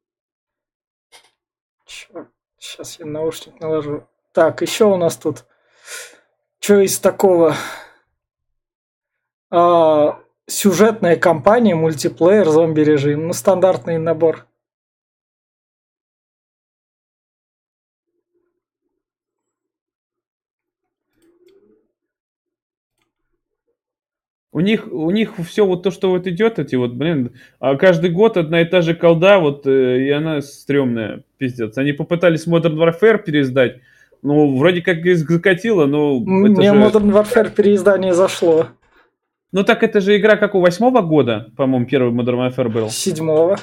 [2.58, 4.08] Сейчас я наушник наложу.
[4.32, 5.45] Так, еще у нас тут.
[6.60, 7.56] Что из такого?
[9.50, 13.28] А, сюжетная кампания, мультиплеер, зомби режим.
[13.28, 14.47] Ну, стандартный набор.
[24.54, 28.10] У них, у них все вот то, что вот идет, эти вот, блин, а каждый
[28.10, 31.78] год одна и та же колда, вот, э, и она стрёмная, пиздец.
[31.78, 33.78] Они попытались Modern Warfare переиздать,
[34.22, 36.20] ну, вроде как и закатило, но...
[36.20, 36.78] Мне же...
[36.78, 38.68] Modern Warfare переиздание зашло.
[39.54, 42.90] Ну так это же игра как у восьмого года, по-моему, первый Modern Warfare был.
[42.90, 43.58] Седьмого.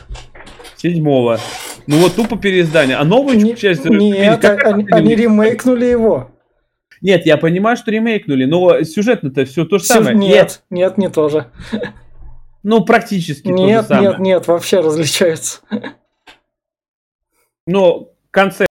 [0.77, 1.39] Седьмого.
[1.87, 2.97] Ну вот тупо переиздание.
[2.97, 3.85] А новую не, часть...
[3.85, 6.31] Нет, они, они ремейкнули его.
[7.01, 10.17] Нет, я понимаю, что ремейкнули, но сюжетно-то все то же самое.
[10.17, 11.51] Нет, нет, не тоже.
[12.65, 14.09] Ну, практически Нет, то же самое.
[14.11, 15.61] нет, нет, вообще различаются.
[17.67, 18.69] Но концепт.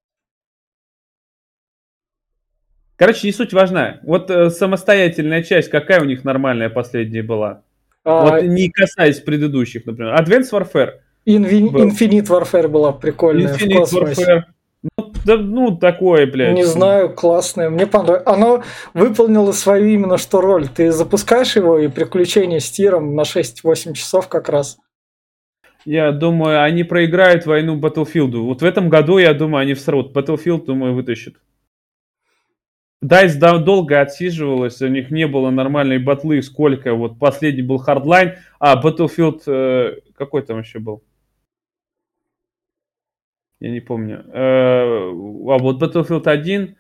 [2.98, 4.00] Короче, не суть важна.
[4.04, 7.64] Вот э, самостоятельная часть, какая у них нормальная последняя была?
[8.04, 8.24] А...
[8.24, 10.16] Вот не касаясь предыдущих, например.
[10.16, 10.94] Advanced Warfare.
[11.28, 14.24] Invi- Infinite Warfare была прикольная Infinite в космосе.
[14.24, 14.44] Warfare.
[14.98, 16.56] Ну, да, ну, такое, блядь.
[16.56, 17.70] Не знаю, классное.
[17.70, 18.24] Мне понравилось.
[18.26, 20.68] Оно выполнило свою именно что роль.
[20.68, 24.78] Ты запускаешь его, и приключения с тиром на 6-8 часов как раз.
[25.86, 28.38] Я думаю, они проиграют войну Battlefield.
[28.38, 30.16] Вот в этом году, я думаю, они всрут.
[30.16, 31.36] Battlefield, думаю, вытащат.
[33.04, 36.94] DICE долго отсиживалась, у них не было нормальной батлы, сколько.
[36.94, 41.04] Вот последний был Hardline, а Battlefield, э, какой там еще был?
[43.60, 44.24] Я не помню.
[44.34, 46.76] Э, а вот Battlefield 1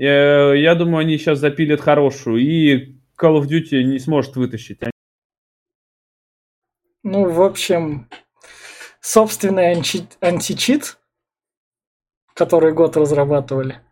[0.00, 4.80] Э, я думаю, они сейчас запилят хорошую, и Call of Duty не сможет вытащить.
[7.02, 8.08] Ну, в общем,
[9.00, 10.98] собственный анти античит,
[12.32, 13.82] который год разрабатывали.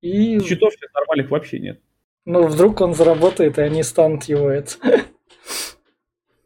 [0.00, 0.40] И...
[0.40, 1.82] Читов сейчас нормальных вообще нет.
[2.24, 4.76] Ну, вдруг он заработает, и они станут его это...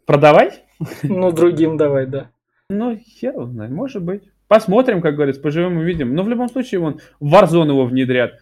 [0.06, 0.64] Продавать?
[1.04, 2.33] Ну, другим давай, да.
[2.70, 4.22] Ну, хер знает, может быть.
[4.48, 6.14] Посмотрим, как говорится, поживем и видим.
[6.14, 8.38] Но в любом случае, вон, в Warzone его внедрят.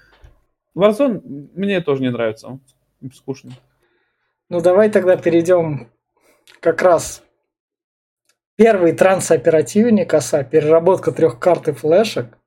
[0.77, 1.21] Warzone
[1.55, 2.61] мне тоже не нравится, он
[3.13, 3.53] скучный.
[4.49, 5.89] Ну, давай тогда перейдем
[6.61, 7.23] как раз
[8.57, 12.39] первый трансоперативник оса, переработка трех карт и флешек.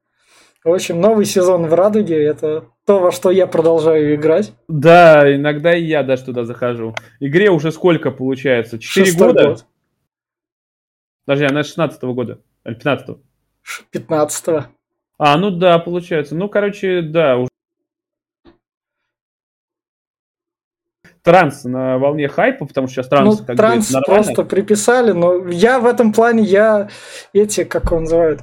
[0.63, 4.53] В общем, новый сезон в Радуге– это то, во что я продолжаю играть.
[4.67, 6.95] Да, иногда и я даже туда захожу.
[7.19, 8.79] Игре уже сколько получается?
[8.79, 9.43] Четыре года?
[9.49, 9.65] Год.
[11.25, 12.39] Подожди, она 16 -го года.
[12.65, 13.19] Или 15 -го?
[13.91, 14.65] 15 -го.
[15.17, 16.35] А, ну да, получается.
[16.35, 17.49] Ну, короче, да, уже
[21.25, 25.47] транс на волне хайпа, потому что сейчас транс ну, как транс бы, просто приписали, но
[25.47, 26.89] я в этом плане, я
[27.33, 28.41] эти, как он называют,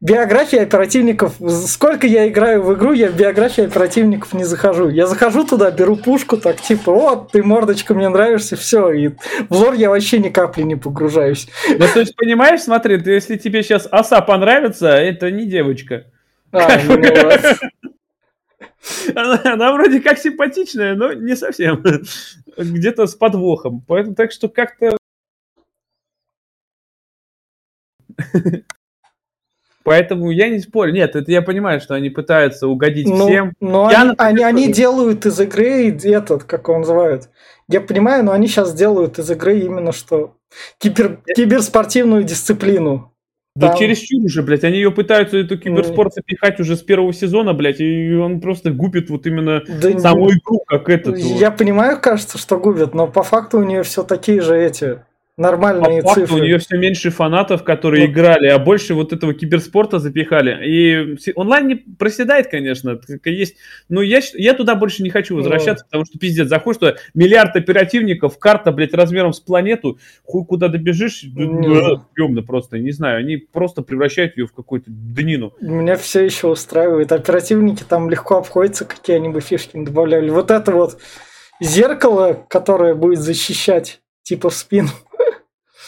[0.00, 1.34] биографии оперативников,
[1.66, 4.88] сколько я играю в игру, я в биографии оперативников не захожу.
[4.88, 9.52] Я захожу туда, беру пушку, так типа, вот, ты мордочка, мне нравишься, все, и в
[9.52, 11.48] лор я вообще ни капли не погружаюсь.
[11.68, 16.04] Ну, то есть, понимаешь, смотри, ты, если тебе сейчас оса понравится, это не девочка.
[16.52, 16.96] А, ну,
[19.14, 21.82] она, она вроде как симпатичная, но не совсем.
[22.56, 23.84] Где-то с подвохом.
[23.86, 24.96] Поэтому так что как-то
[29.86, 30.92] Поэтому я не спорю.
[30.92, 33.52] Нет, это я понимаю, что они пытаются угодить ну, всем.
[33.60, 37.30] Но я, они, они, они делают из игры этот, как его называют.
[37.68, 40.34] Я понимаю, но они сейчас делают из игры именно что
[40.78, 43.12] кибер, киберспортивную дисциплину.
[43.54, 43.78] Да Там...
[43.78, 48.12] чересчур уже, блядь, они ее пытаются, эту киберспорт запихать уже с первого сезона, блядь, и
[48.14, 50.32] он просто губит вот именно да саму не...
[50.32, 51.16] игру, как этот.
[51.16, 51.58] Я вот.
[51.58, 54.98] понимаю, кажется, что губит, но по факту у нее все такие же эти
[55.36, 56.40] нормальные По факту, цифры.
[56.40, 60.66] У нее все меньше фанатов, которые ну, играли, а больше вот этого киберспорта запихали.
[60.66, 63.56] И онлайн не проседает, конечно, есть.
[63.88, 67.54] Но я, я туда больше не хочу возвращаться, ну, потому что пиздец, заходишь туда, миллиард
[67.56, 73.82] оперативников, карта, блядь, размером с планету, хуй куда добежишь, стрёмно просто, не знаю, они просто
[73.82, 75.52] превращают ее в какую-то днину.
[75.60, 77.12] Меня все еще устраивает.
[77.12, 80.30] Оперативники там легко обходятся, какие они бы фишки добавляли.
[80.30, 80.98] Вот это вот
[81.60, 84.88] зеркало, которое будет защищать, типа в спину.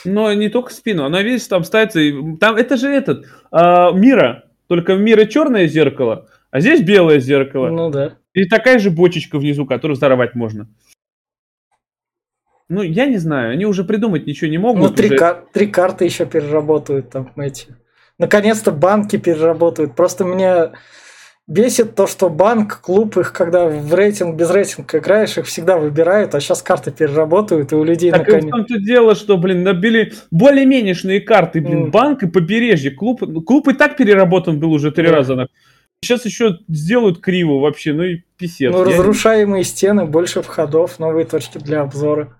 [0.04, 2.00] Но не только спину, она весь там ставится.
[2.40, 7.68] Там это же этот а, мира, только в мира черное зеркало, а здесь белое зеркало.
[7.68, 8.14] Ну да.
[8.34, 10.68] И такая же бочечка внизу, которую взорвать можно.
[12.68, 14.82] Ну, я не знаю, они уже придумать ничего не могут.
[14.82, 15.16] Ну, три, уже...
[15.16, 17.76] кар- три карты еще переработают там эти.
[18.18, 19.96] Наконец-то банки переработают.
[19.96, 20.72] Просто мне
[21.48, 26.34] бесит то, что банк, клуб их, когда в рейтинг, без рейтинга играешь, их всегда выбирают,
[26.34, 28.44] а сейчас карты переработают, и у людей так наконец...
[28.44, 31.90] в том-то дело, что, блин, набили более-менешные карты, блин, mm.
[31.90, 32.90] банк и побережье.
[32.90, 35.12] Клуб, клуб и так переработан был уже три yeah.
[35.12, 35.48] раза.
[36.00, 38.70] Сейчас еще сделают криво вообще, ну и писец.
[38.70, 42.36] Ну, разрушаемые стены, больше входов, новые точки для обзора.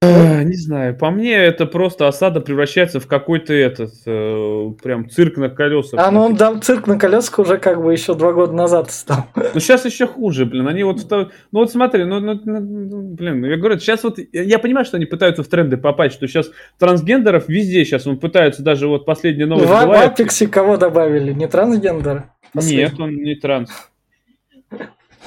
[0.00, 5.48] Не знаю, по мне это просто осада превращается в какой-то этот э, прям цирк на
[5.48, 5.98] колесах.
[5.98, 9.26] А ну он дал цирк на колесах уже как бы еще два года назад стал.
[9.34, 10.68] Ну сейчас еще хуже, блин.
[10.68, 14.86] Они вот, ну вот смотри, ну, ну, ну блин, я говорю, сейчас вот я понимаю,
[14.86, 19.04] что они пытаются в тренды попасть, что сейчас трансгендеров везде сейчас он пытаются даже вот
[19.04, 19.66] последний новый.
[19.66, 21.32] В, в Апексе кого добавили?
[21.32, 22.30] Не трансгендер?
[22.54, 23.70] Нет, он не транс.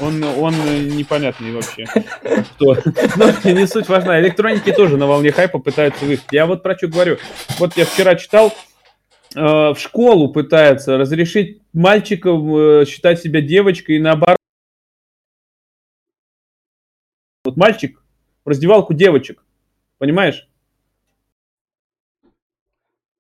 [0.02, 0.54] Он, он
[0.98, 1.86] непонятный вообще.
[2.60, 2.76] Но
[3.18, 4.20] ну, не суть важна.
[4.20, 6.24] Электроники тоже на волне хайпа пытаются выйти.
[6.32, 7.18] Я вот про что говорю.
[7.60, 8.52] Вот я вчера читал,
[9.36, 14.38] э, в школу пытаются разрешить мальчикам э, считать себя девочкой и наоборот.
[17.44, 18.04] Вот мальчик
[18.44, 19.44] в раздевалку девочек.
[20.00, 20.50] Понимаешь?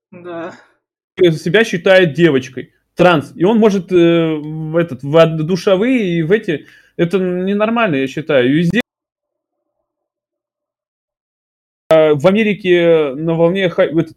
[0.09, 0.55] Да.
[1.19, 3.33] Себя считает девочкой транс.
[3.35, 6.67] И он может э, в, этот, в душевые и в эти...
[6.97, 8.53] Это ненормально, я считаю.
[8.53, 8.81] Везде
[11.89, 13.87] а, в Америке на волне хай...
[13.87, 14.15] этот,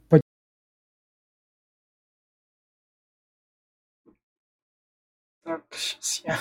[5.45, 6.39] так, сейчас я...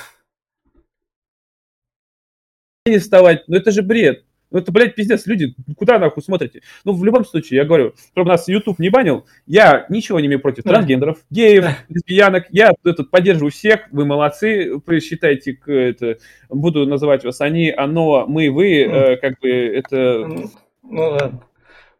[2.85, 4.25] Не вставать, но это же бред.
[4.53, 6.61] Ну это, блядь, пиздец, люди, куда нахуй смотрите?
[6.85, 10.39] Ну, в любом случае, я говорю, чтобы нас YouTube не банил, я ничего не имею
[10.39, 17.25] против трансгендеров, геев, лесбиянок, я этот, поддерживаю всех, вы молодцы, вы считайте, это, буду называть
[17.25, 20.27] вас они, оно, мы, вы, э, как бы это...
[20.27, 20.51] Ну
[20.83, 21.41] ладно.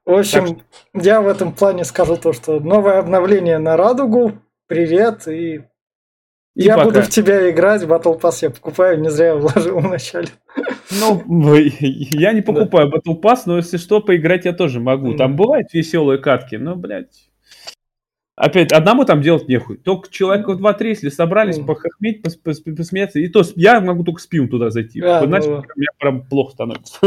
[0.06, 0.62] В общем,
[0.92, 4.34] так я в этом плане скажу то, что новое обновление на радугу.
[4.68, 5.64] Привет и
[6.56, 6.86] и я пока.
[6.86, 10.28] буду в тебя играть, Battle Pass я покупаю, не зря я вложил вначале.
[11.00, 12.98] Ну, ну я не покупаю да.
[12.98, 15.16] Battle Pass, но если что, поиграть я тоже могу.
[15.16, 17.30] Там бывают веселые катки, но, блядь,
[18.36, 19.78] Опять, одному там делать нехуй.
[19.78, 21.66] Только человека два-три, если собрались mm.
[21.66, 25.02] похохметь, пос пос посмеяться, и то я могу только спим туда зайти.
[25.02, 25.64] А, Иначе ну...
[25.76, 27.00] мне прям плохо становится.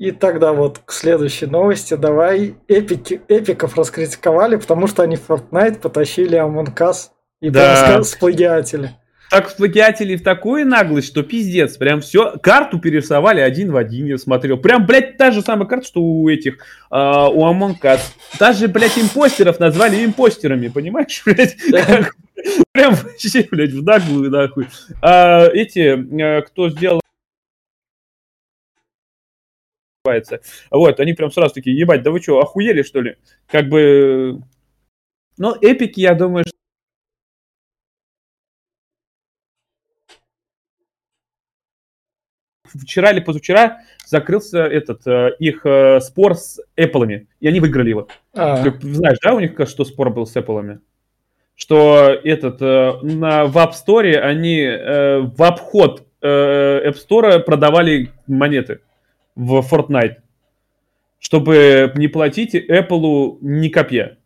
[0.00, 1.92] И тогда вот к следующей новости.
[1.92, 7.10] Давай эпики, эпиков раскритиковали, потому что они в Fortnite потащили Among Us
[7.42, 8.02] и да.
[8.02, 8.92] сплагиатели.
[9.30, 11.76] Так сплагиатели в такую наглость, что пиздец.
[11.76, 14.56] Прям все, карту перерисовали один в один, я смотрел.
[14.56, 18.00] Прям, блядь, та же самая карта, что у этих, э, у Among Us.
[18.38, 21.56] Даже, блядь, импостеров назвали импостерами, понимаешь, блядь?
[22.72, 24.66] Прям вообще, блядь, в наглую, нахуй.
[25.02, 25.78] А, эти,
[26.22, 27.02] э, кто сделал
[30.70, 33.16] вот, они прям сразу такие, ебать, да вы что, охуели, что ли?
[33.46, 34.40] Как бы...
[35.36, 36.56] Ну, эпики, я думаю, что
[42.82, 48.08] вчера или позавчера закрылся этот э, их э, спор с Apple, и они выиграли его.
[48.34, 48.62] А.
[48.62, 50.78] Ты знаешь, да, у них что спор был с Apple?
[51.56, 58.80] Что этот э, на в App Store они в обход App Store продавали монеты
[59.34, 60.16] в Fortnite,
[61.18, 64.18] чтобы не платить Apple ни копья.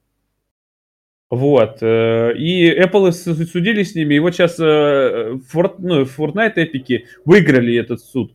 [1.31, 1.83] Вот.
[1.83, 8.35] И Apple судили с ними, и вот сейчас Fort, ну, Fortnite эпики выиграли этот суд.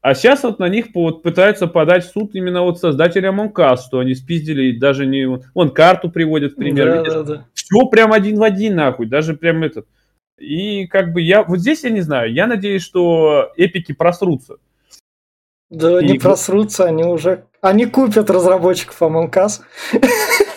[0.00, 4.14] А сейчас вот на них вот пытаются подать суд именно вот создатели Among что они
[4.14, 5.26] спиздили даже не...
[5.52, 7.02] Вон карту приводят в пример.
[7.02, 7.46] Да, да, да.
[7.54, 9.88] Все прям один в один нахуй, даже прям этот.
[10.38, 11.42] И как бы я...
[11.42, 14.58] Вот здесь я не знаю, я надеюсь, что эпики просрутся.
[15.70, 16.06] Да, и...
[16.06, 17.44] не просрутся, они уже...
[17.60, 19.60] Они купят разработчиков Us.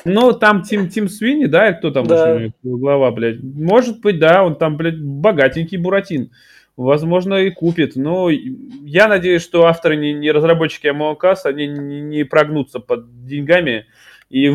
[0.05, 2.39] Ну, там Тим, Тим Свини, да, кто там да.
[2.63, 3.43] глава, блядь?
[3.43, 6.31] Может быть, да, он там, блядь, богатенький Буратин
[6.79, 7.95] возможно, и купит.
[7.95, 13.85] Но я надеюсь, что авторы, не, не разработчики Us, они не, не прогнутся под деньгами.
[14.29, 14.49] И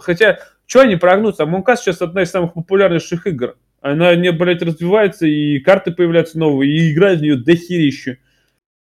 [0.00, 1.44] хотя, что они прогнутся?
[1.44, 3.56] Us сейчас одна из самых популярнейших игр.
[3.80, 8.18] Она, не, блядь, развивается, и карты появляются новые, и играют в нее дохерища.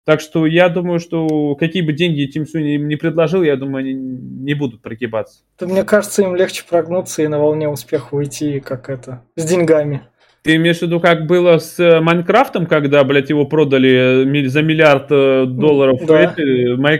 [0.04, 3.84] Так что я думаю, что какие бы деньги Тим Суни им не предложил, я думаю,
[3.84, 5.42] они не будут прогибаться.
[5.58, 10.02] То мне кажется, им легче прогнуться и на волне успеха уйти, как это, с деньгами.
[10.42, 14.62] Ты имеешь в виду, как было с э, Майнкрафтом, когда, блядь, его продали э, за
[14.62, 16.34] миллиард э, долларов да.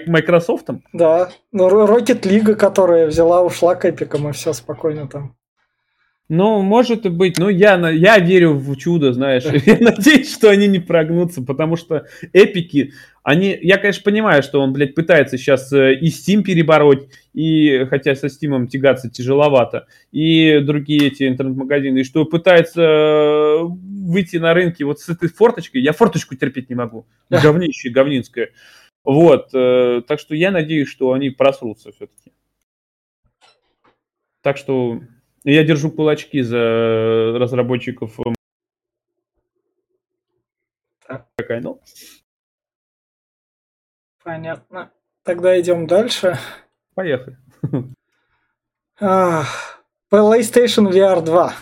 [0.07, 0.69] Microsoft?
[0.93, 1.31] Да.
[1.51, 5.37] Ну, Rocket League, которая взяла, ушла к эпикам, и все спокойно там.
[6.33, 7.39] Ну, может быть.
[7.39, 9.43] Ну, я, я верю в чудо, знаешь.
[9.67, 12.93] Я надеюсь, что они не прогнутся, потому что эпики,
[13.25, 13.59] они...
[13.61, 18.29] Я, конечно, понимаю, что он, блядь, пытается сейчас э, и Steam перебороть, и хотя со
[18.29, 25.01] Steam тягаться тяжеловато, и другие эти интернет-магазины, и что пытается э, выйти на рынке вот
[25.01, 25.83] с этой форточкой.
[25.83, 27.09] Я форточку терпеть не могу.
[27.29, 28.51] Говнище, говнинское.
[29.03, 29.49] Вот.
[29.53, 32.31] Э, так что я надеюсь, что они просрутся все-таки.
[34.43, 35.01] Так что
[35.45, 38.19] я держу кулачки за разработчиков.
[41.37, 41.81] Какая, ну?
[44.23, 44.91] Понятно.
[45.25, 46.39] Тогда идем дальше.
[46.95, 47.37] Поехали.
[49.01, 51.55] PlayStation VR 2.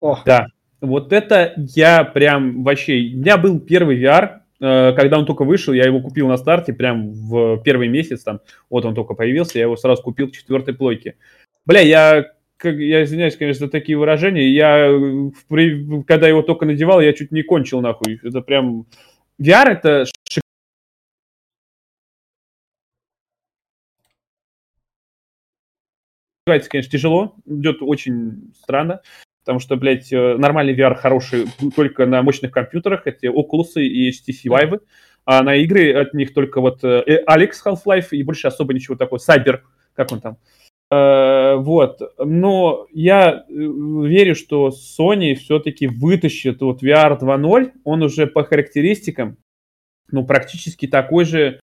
[0.00, 0.18] О.
[0.24, 0.46] Да,
[0.80, 2.94] вот это я прям вообще...
[2.94, 6.72] У меня был первый VR, э, когда он только вышел, я его купил на старте,
[6.72, 10.74] прям в первый месяц там, вот он только появился, я его сразу купил к четвертой
[10.74, 11.16] плойке.
[11.64, 12.32] Бля, я
[12.62, 14.88] как, я извиняюсь, конечно, за такие выражения, я,
[15.48, 18.20] при, когда его только надевал, я чуть не кончил нахуй.
[18.22, 18.86] Это прям...
[19.40, 20.04] VR это
[26.46, 29.00] Развивается, конечно, тяжело, идет очень странно,
[29.44, 31.46] потому что, блядь, э, нормальный VR хороший
[31.76, 34.80] только на мощных компьютерах, это Oculus и HTC Vive,
[35.24, 39.20] а на игры от них только вот э, Alex Half-Life и больше особо ничего такого,
[39.20, 39.60] Cyber,
[39.94, 40.61] как он там, Э,
[40.94, 48.44] вот, но я э, верю, что Sony все-таки вытащит вот VR 2.0, он уже по
[48.44, 49.38] характеристикам,
[50.10, 51.60] ну, практически такой же,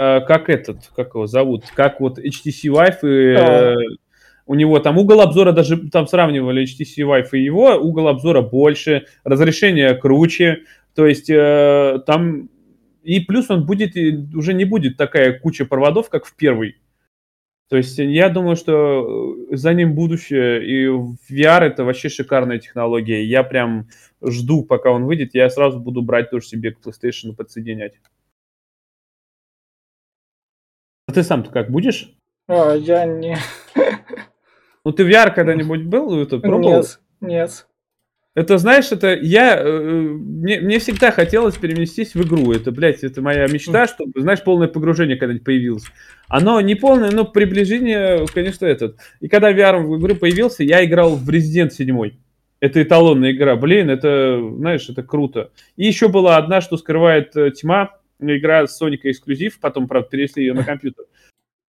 [0.00, 3.98] э, как этот, как его зовут, как вот HTC Vive, и,
[4.46, 9.06] у него там угол обзора, даже там сравнивали HTC Vive и его, угол обзора больше,
[9.22, 10.64] разрешение круче,
[10.96, 12.48] то есть там,
[13.04, 13.94] и плюс он будет,
[14.34, 16.81] уже не будет такая куча проводов, как в первый,
[17.68, 23.24] то есть я думаю, что э, за ним будущее, и VR это вообще шикарная технология.
[23.24, 23.88] Я прям
[24.22, 27.94] жду, пока он выйдет, я сразу буду брать тоже себе к PlayStation подсоединять.
[31.08, 32.14] А ты сам-то как будешь?
[32.48, 33.36] А, я не...
[34.84, 36.20] Ну ты VR когда-нибудь был?
[36.20, 36.76] Это пробовал?
[36.76, 37.66] Нет, нет.
[38.34, 39.58] Это, знаешь, это я...
[39.58, 42.52] Э, мне, мне всегда хотелось переместись в игру.
[42.52, 45.84] Это, блядь, это моя мечта, чтобы, знаешь, полное погружение когда-нибудь появилось.
[46.28, 48.96] Оно не полное, но приближение, конечно, этот.
[49.20, 52.12] И когда VR в игры появился, я играл в Resident 7.
[52.60, 53.54] Это эталонная игра.
[53.56, 55.50] Блин, это, знаешь, это круто.
[55.76, 57.96] И еще была одна, что скрывает э, тьма.
[58.18, 61.04] Игра Соника эксклюзив, потом, правда, перенесли ее на компьютер.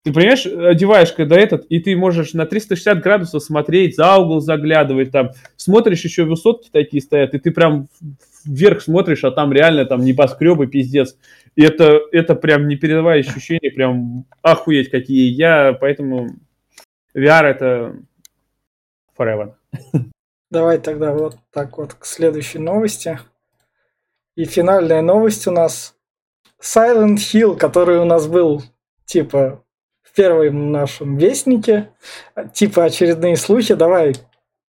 [0.05, 5.12] Ты понимаешь, одеваешь когда этот, и ты можешь на 360 градусов смотреть, за угол заглядывать,
[5.12, 7.88] там, смотришь, еще высотки такие стоят, и ты прям
[8.44, 11.16] вверх смотришь, а там реально там небоскребы, пиздец.
[11.55, 15.30] И это, это прям непередаваемое ощущение, прям охуеть какие.
[15.30, 16.30] Я, поэтому
[17.14, 17.96] VR это
[19.16, 19.55] forever.
[20.50, 23.18] Давай тогда вот так вот к следующей новости.
[24.34, 25.94] И финальная новость у нас
[26.61, 28.62] Silent Hill, который у нас был
[29.05, 29.62] типа
[30.12, 31.88] в первом нашем вестнике,
[32.52, 34.14] типа очередные слухи, давай,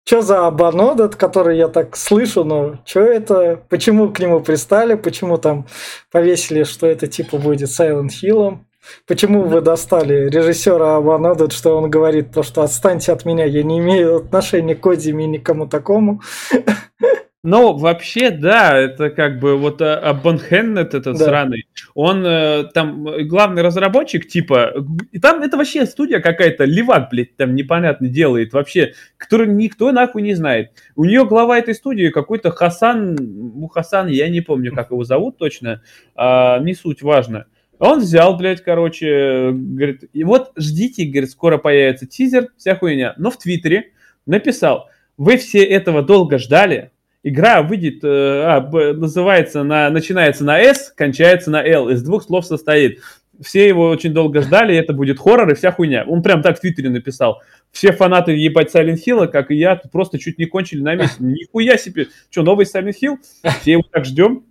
[0.05, 5.39] что за Абанодот, который я так слышу, но что это, почему к нему пристали, почему
[5.39, 5.67] там
[6.11, 8.59] повесили, что это типа будет Silent Hill,
[9.07, 13.81] Почему вы достали режиссера Абанодот, что он говорит то, что отстаньте от меня, я не
[13.81, 16.23] имею отношения к Кодиме и никому такому?
[17.45, 21.25] Ну, вообще, да, это как бы вот Абонхеннет этот да.
[21.25, 24.75] сраный, он э, там главный разработчик, типа,
[25.13, 30.23] и там это вообще студия какая-то, Левак, блядь, там непонятно делает вообще, который никто нахуй
[30.23, 30.73] не знает.
[30.97, 35.39] У нее глава этой студии какой-то Хасан, ну, Хасан, я не помню, как его зовут
[35.39, 35.81] точно,
[36.17, 37.47] а, не суть, важно.
[37.79, 43.15] Он взял, блядь, короче, говорит, и вот ждите, говорит, скоро появится тизер, вся хуйня.
[43.17, 43.93] Но в Твиттере
[44.27, 46.91] написал, вы все этого долго ждали,
[47.29, 48.61] игра выйдет, э, а,
[48.95, 53.01] называется, на, начинается на S, кончается на L, из двух слов состоит.
[53.41, 56.05] Все его очень долго ждали, это будет хоррор и вся хуйня.
[56.07, 57.41] Он прям так в Твиттере написал.
[57.71, 61.17] Все фанаты ебать Silent Hill, как и я, просто чуть не кончили на месте.
[61.21, 62.09] Нихуя себе.
[62.31, 63.17] Что, новый Silent Hill?
[63.61, 64.45] Все его так ждем.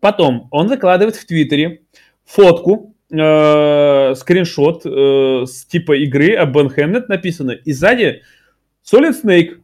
[0.00, 1.82] Потом он выкладывает в Твиттере
[2.24, 7.50] фотку, э, скриншот э, с типа игры Abandoned Hamnet написано.
[7.50, 8.22] И сзади
[8.84, 9.60] Solid Snake.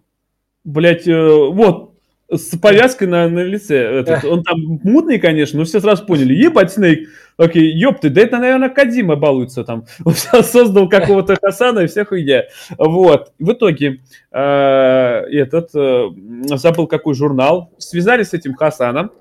[0.65, 1.92] Блять, э, вот,
[2.33, 4.01] с повязкой на, на лице.
[4.01, 4.25] Этот.
[4.25, 6.35] Он там мутный, конечно, но все сразу поняли.
[6.35, 7.09] Ебать, Снейк.
[7.37, 9.87] Окей, ёпты, да это, наверное, Кадима балуется там.
[10.05, 12.45] Он создал какого-то Хасана и вся хуйня.
[12.77, 13.33] Вот.
[13.39, 16.09] В итоге э, этот, э,
[16.57, 19.13] забыл какой журнал, связали с этим Хасаном,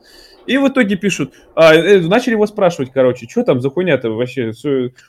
[0.51, 4.51] и в итоге пишут, а, э, начали его спрашивать, короче, что там за хуйня-то вообще?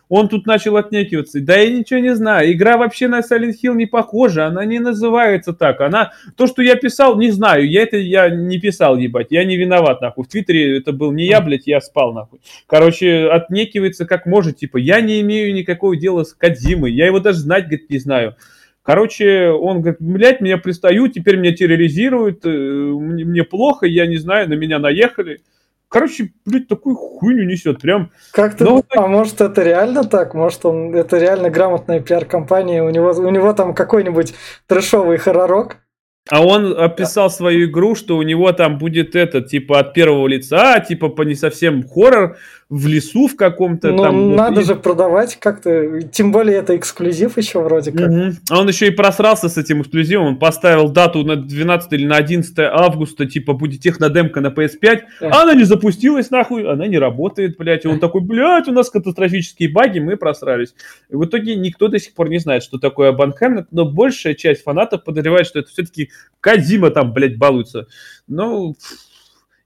[0.09, 1.41] Он тут начал отнекиваться.
[1.41, 2.53] Да я ничего не знаю.
[2.53, 5.81] Игра вообще на Silent Hill не похожа, она не называется так.
[5.81, 7.69] Она, то, что я писал, не знаю.
[7.69, 9.29] Я это я не писал, ебать.
[9.31, 10.25] Я не виноват, нахуй.
[10.25, 12.41] В Твиттере это был не я, блядь, я спал, нахуй.
[12.69, 16.93] Короче, отнекивается как может, типа, я не имею никакого дела с Кадзимой.
[16.93, 18.37] Я его даже знать, говорит, не знаю.
[18.83, 24.17] Короче, он говорит, блядь, меня пристают, теперь меня терроризируют, э, мне, мне плохо, я не
[24.17, 25.41] знаю, на меня наехали.
[25.89, 28.11] Короче, блядь, такую хуйню несет, прям.
[28.33, 28.83] Как ты, Но...
[28.97, 30.35] а может это реально так?
[30.35, 34.35] Может он, это реально грамотная пиар-компания, у него, у него там какой-нибудь
[34.67, 35.82] трешовый хоророк?
[36.31, 40.79] А он описал свою игру, что у него там будет это, типа, от первого лица,
[40.79, 42.37] типа, по не совсем хоррор,
[42.73, 44.35] в лесу в каком-то ну, там.
[44.35, 48.09] надо вот, же продавать как-то, тем более это эксклюзив еще вроде как.
[48.09, 48.33] Угу.
[48.49, 52.17] А он еще и просрался с этим эксклюзивом, он поставил дату на 12 или на
[52.17, 57.59] 11 августа, типа, будет технодемка на PS5, а она не запустилась нахуй, она не работает,
[57.59, 60.75] блядь, и он такой, блядь, у нас катастрофические баги, мы просрались.
[61.11, 64.63] И в итоге никто до сих пор не знает, что такое Банхэмнет, но большая часть
[64.63, 66.09] фанатов подозревает, что это все-таки
[66.41, 67.87] Казима там, блядь, балуется.
[68.27, 68.77] Ну,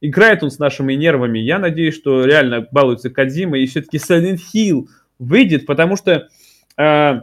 [0.00, 1.38] играет он с нашими нервами.
[1.38, 4.86] Я надеюсь, что реально балуется Кадзима, и все-таки Silent Hill
[5.18, 6.28] выйдет, потому что
[6.76, 7.20] э,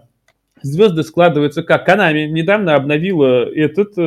[0.62, 1.86] звезды складываются как?
[1.86, 4.02] Канами недавно обновила этот э,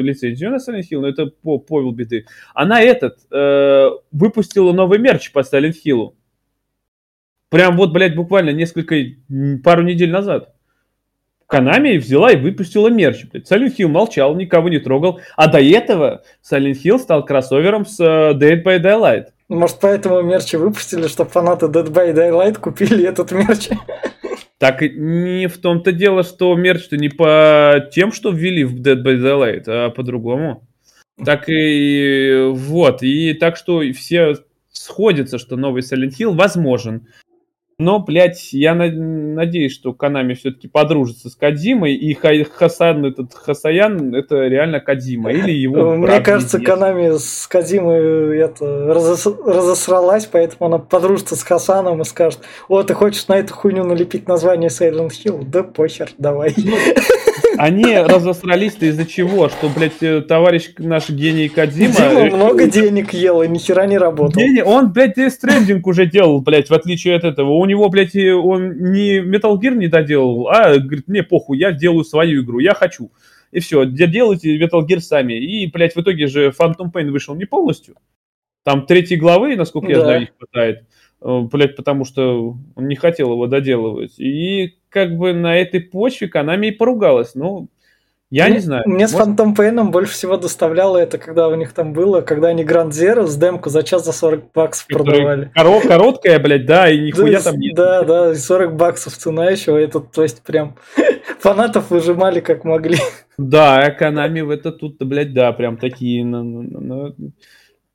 [0.00, 2.26] лицензию на Silent Hill, но это по повел беды.
[2.54, 6.14] Она этот э, выпустила новый мерч по Silent Hill.
[7.48, 8.96] Прям вот, блядь, буквально несколько,
[9.62, 10.55] пару недель назад.
[11.50, 13.24] Konami взяла и выпустила мерч.
[13.32, 15.20] Silent Hill молчал, никого не трогал.
[15.36, 19.26] А до этого Silent Hill стал кроссовером с э, Dead by Daylight.
[19.48, 23.68] Может, поэтому мерч выпустили, чтобы фанаты Dead by Daylight купили этот мерч?
[24.58, 29.16] Так не в том-то дело, что мерч-то не по тем, что ввели в Dead by
[29.20, 30.66] Daylight, а по-другому.
[31.24, 33.02] Так и вот.
[33.02, 34.34] И так что все
[34.72, 37.06] сходятся, что новый Silent Hill возможен.
[37.78, 44.14] Но, блядь, я на- надеюсь, что Канами все-таки подружится с Кадимой, и Хасан, этот Хасаян,
[44.14, 49.26] это реально Кадима, или его Мне кажется, Канами с Кадимой это, разос...
[49.44, 54.26] разосралась, поэтому она подружится с Хасаном и скажет, о, ты хочешь на эту хуйню налепить
[54.26, 55.44] название Silent Hill?
[55.44, 56.54] Да похер, давай.
[57.58, 59.48] Они разосрались-то из-за чего?
[59.48, 61.94] Что, блядь, э, товарищ наш гений Кадима...
[61.94, 64.40] Дима э, много денег ел и нихера не работал.
[64.40, 64.62] Дени...
[64.62, 67.52] Он, блядь, Death Stranding уже делал, блядь, в отличие от этого.
[67.52, 72.04] У него, блядь, он не Metal Gear не доделал, а говорит, мне похуй, я делаю
[72.04, 73.10] свою игру, я хочу.
[73.52, 75.34] И все, делайте Metal Gear сами.
[75.34, 77.96] И, блядь, в итоге же Phantom Pain вышел не полностью.
[78.64, 80.84] Там третьей главы, насколько я знаю, не хватает.
[81.22, 84.18] Э, блядь, потому что он не хотел его доделывать.
[84.18, 87.34] И как бы на этой почве Канами и поругалась.
[87.34, 87.68] Ну,
[88.28, 88.82] я ну, не знаю.
[88.86, 89.16] Мне может...
[89.16, 92.90] с Phantom Pain больше всего доставляло это, когда у них там было, когда они Grand
[92.90, 95.52] Zero с демку за час за 40 баксов продавали.
[95.54, 97.76] Коро- короткая, блядь, да, и нихуя там нет.
[97.76, 100.76] Да, да, 40 баксов цена еще, это, то есть прям
[101.38, 102.98] фанатов выжимали как могли.
[103.38, 106.24] Да, Канами в это тут, блядь, да, прям такие...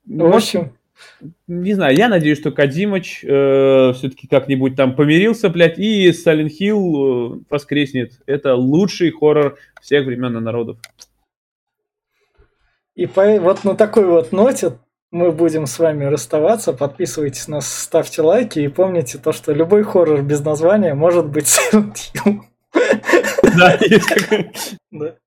[0.06, 0.72] В общем,
[1.48, 7.38] не знаю, я надеюсь, что Кадимыч э, все-таки как-нибудь там помирился, блядь, и Silent Hill
[7.38, 8.14] э, воскреснет.
[8.26, 10.78] Это лучший хоррор всех времен и народов.
[12.96, 14.78] И по, вот на такой вот ноте
[15.12, 16.74] мы будем с вами расставаться.
[16.74, 21.46] Подписывайтесь на нас, ставьте лайки и помните то, что любой хоррор без названия может быть
[21.46, 22.42] Silent Hill.
[23.58, 23.80] Да.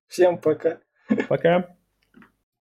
[0.09, 0.79] Всем пока.
[1.29, 1.77] Пока.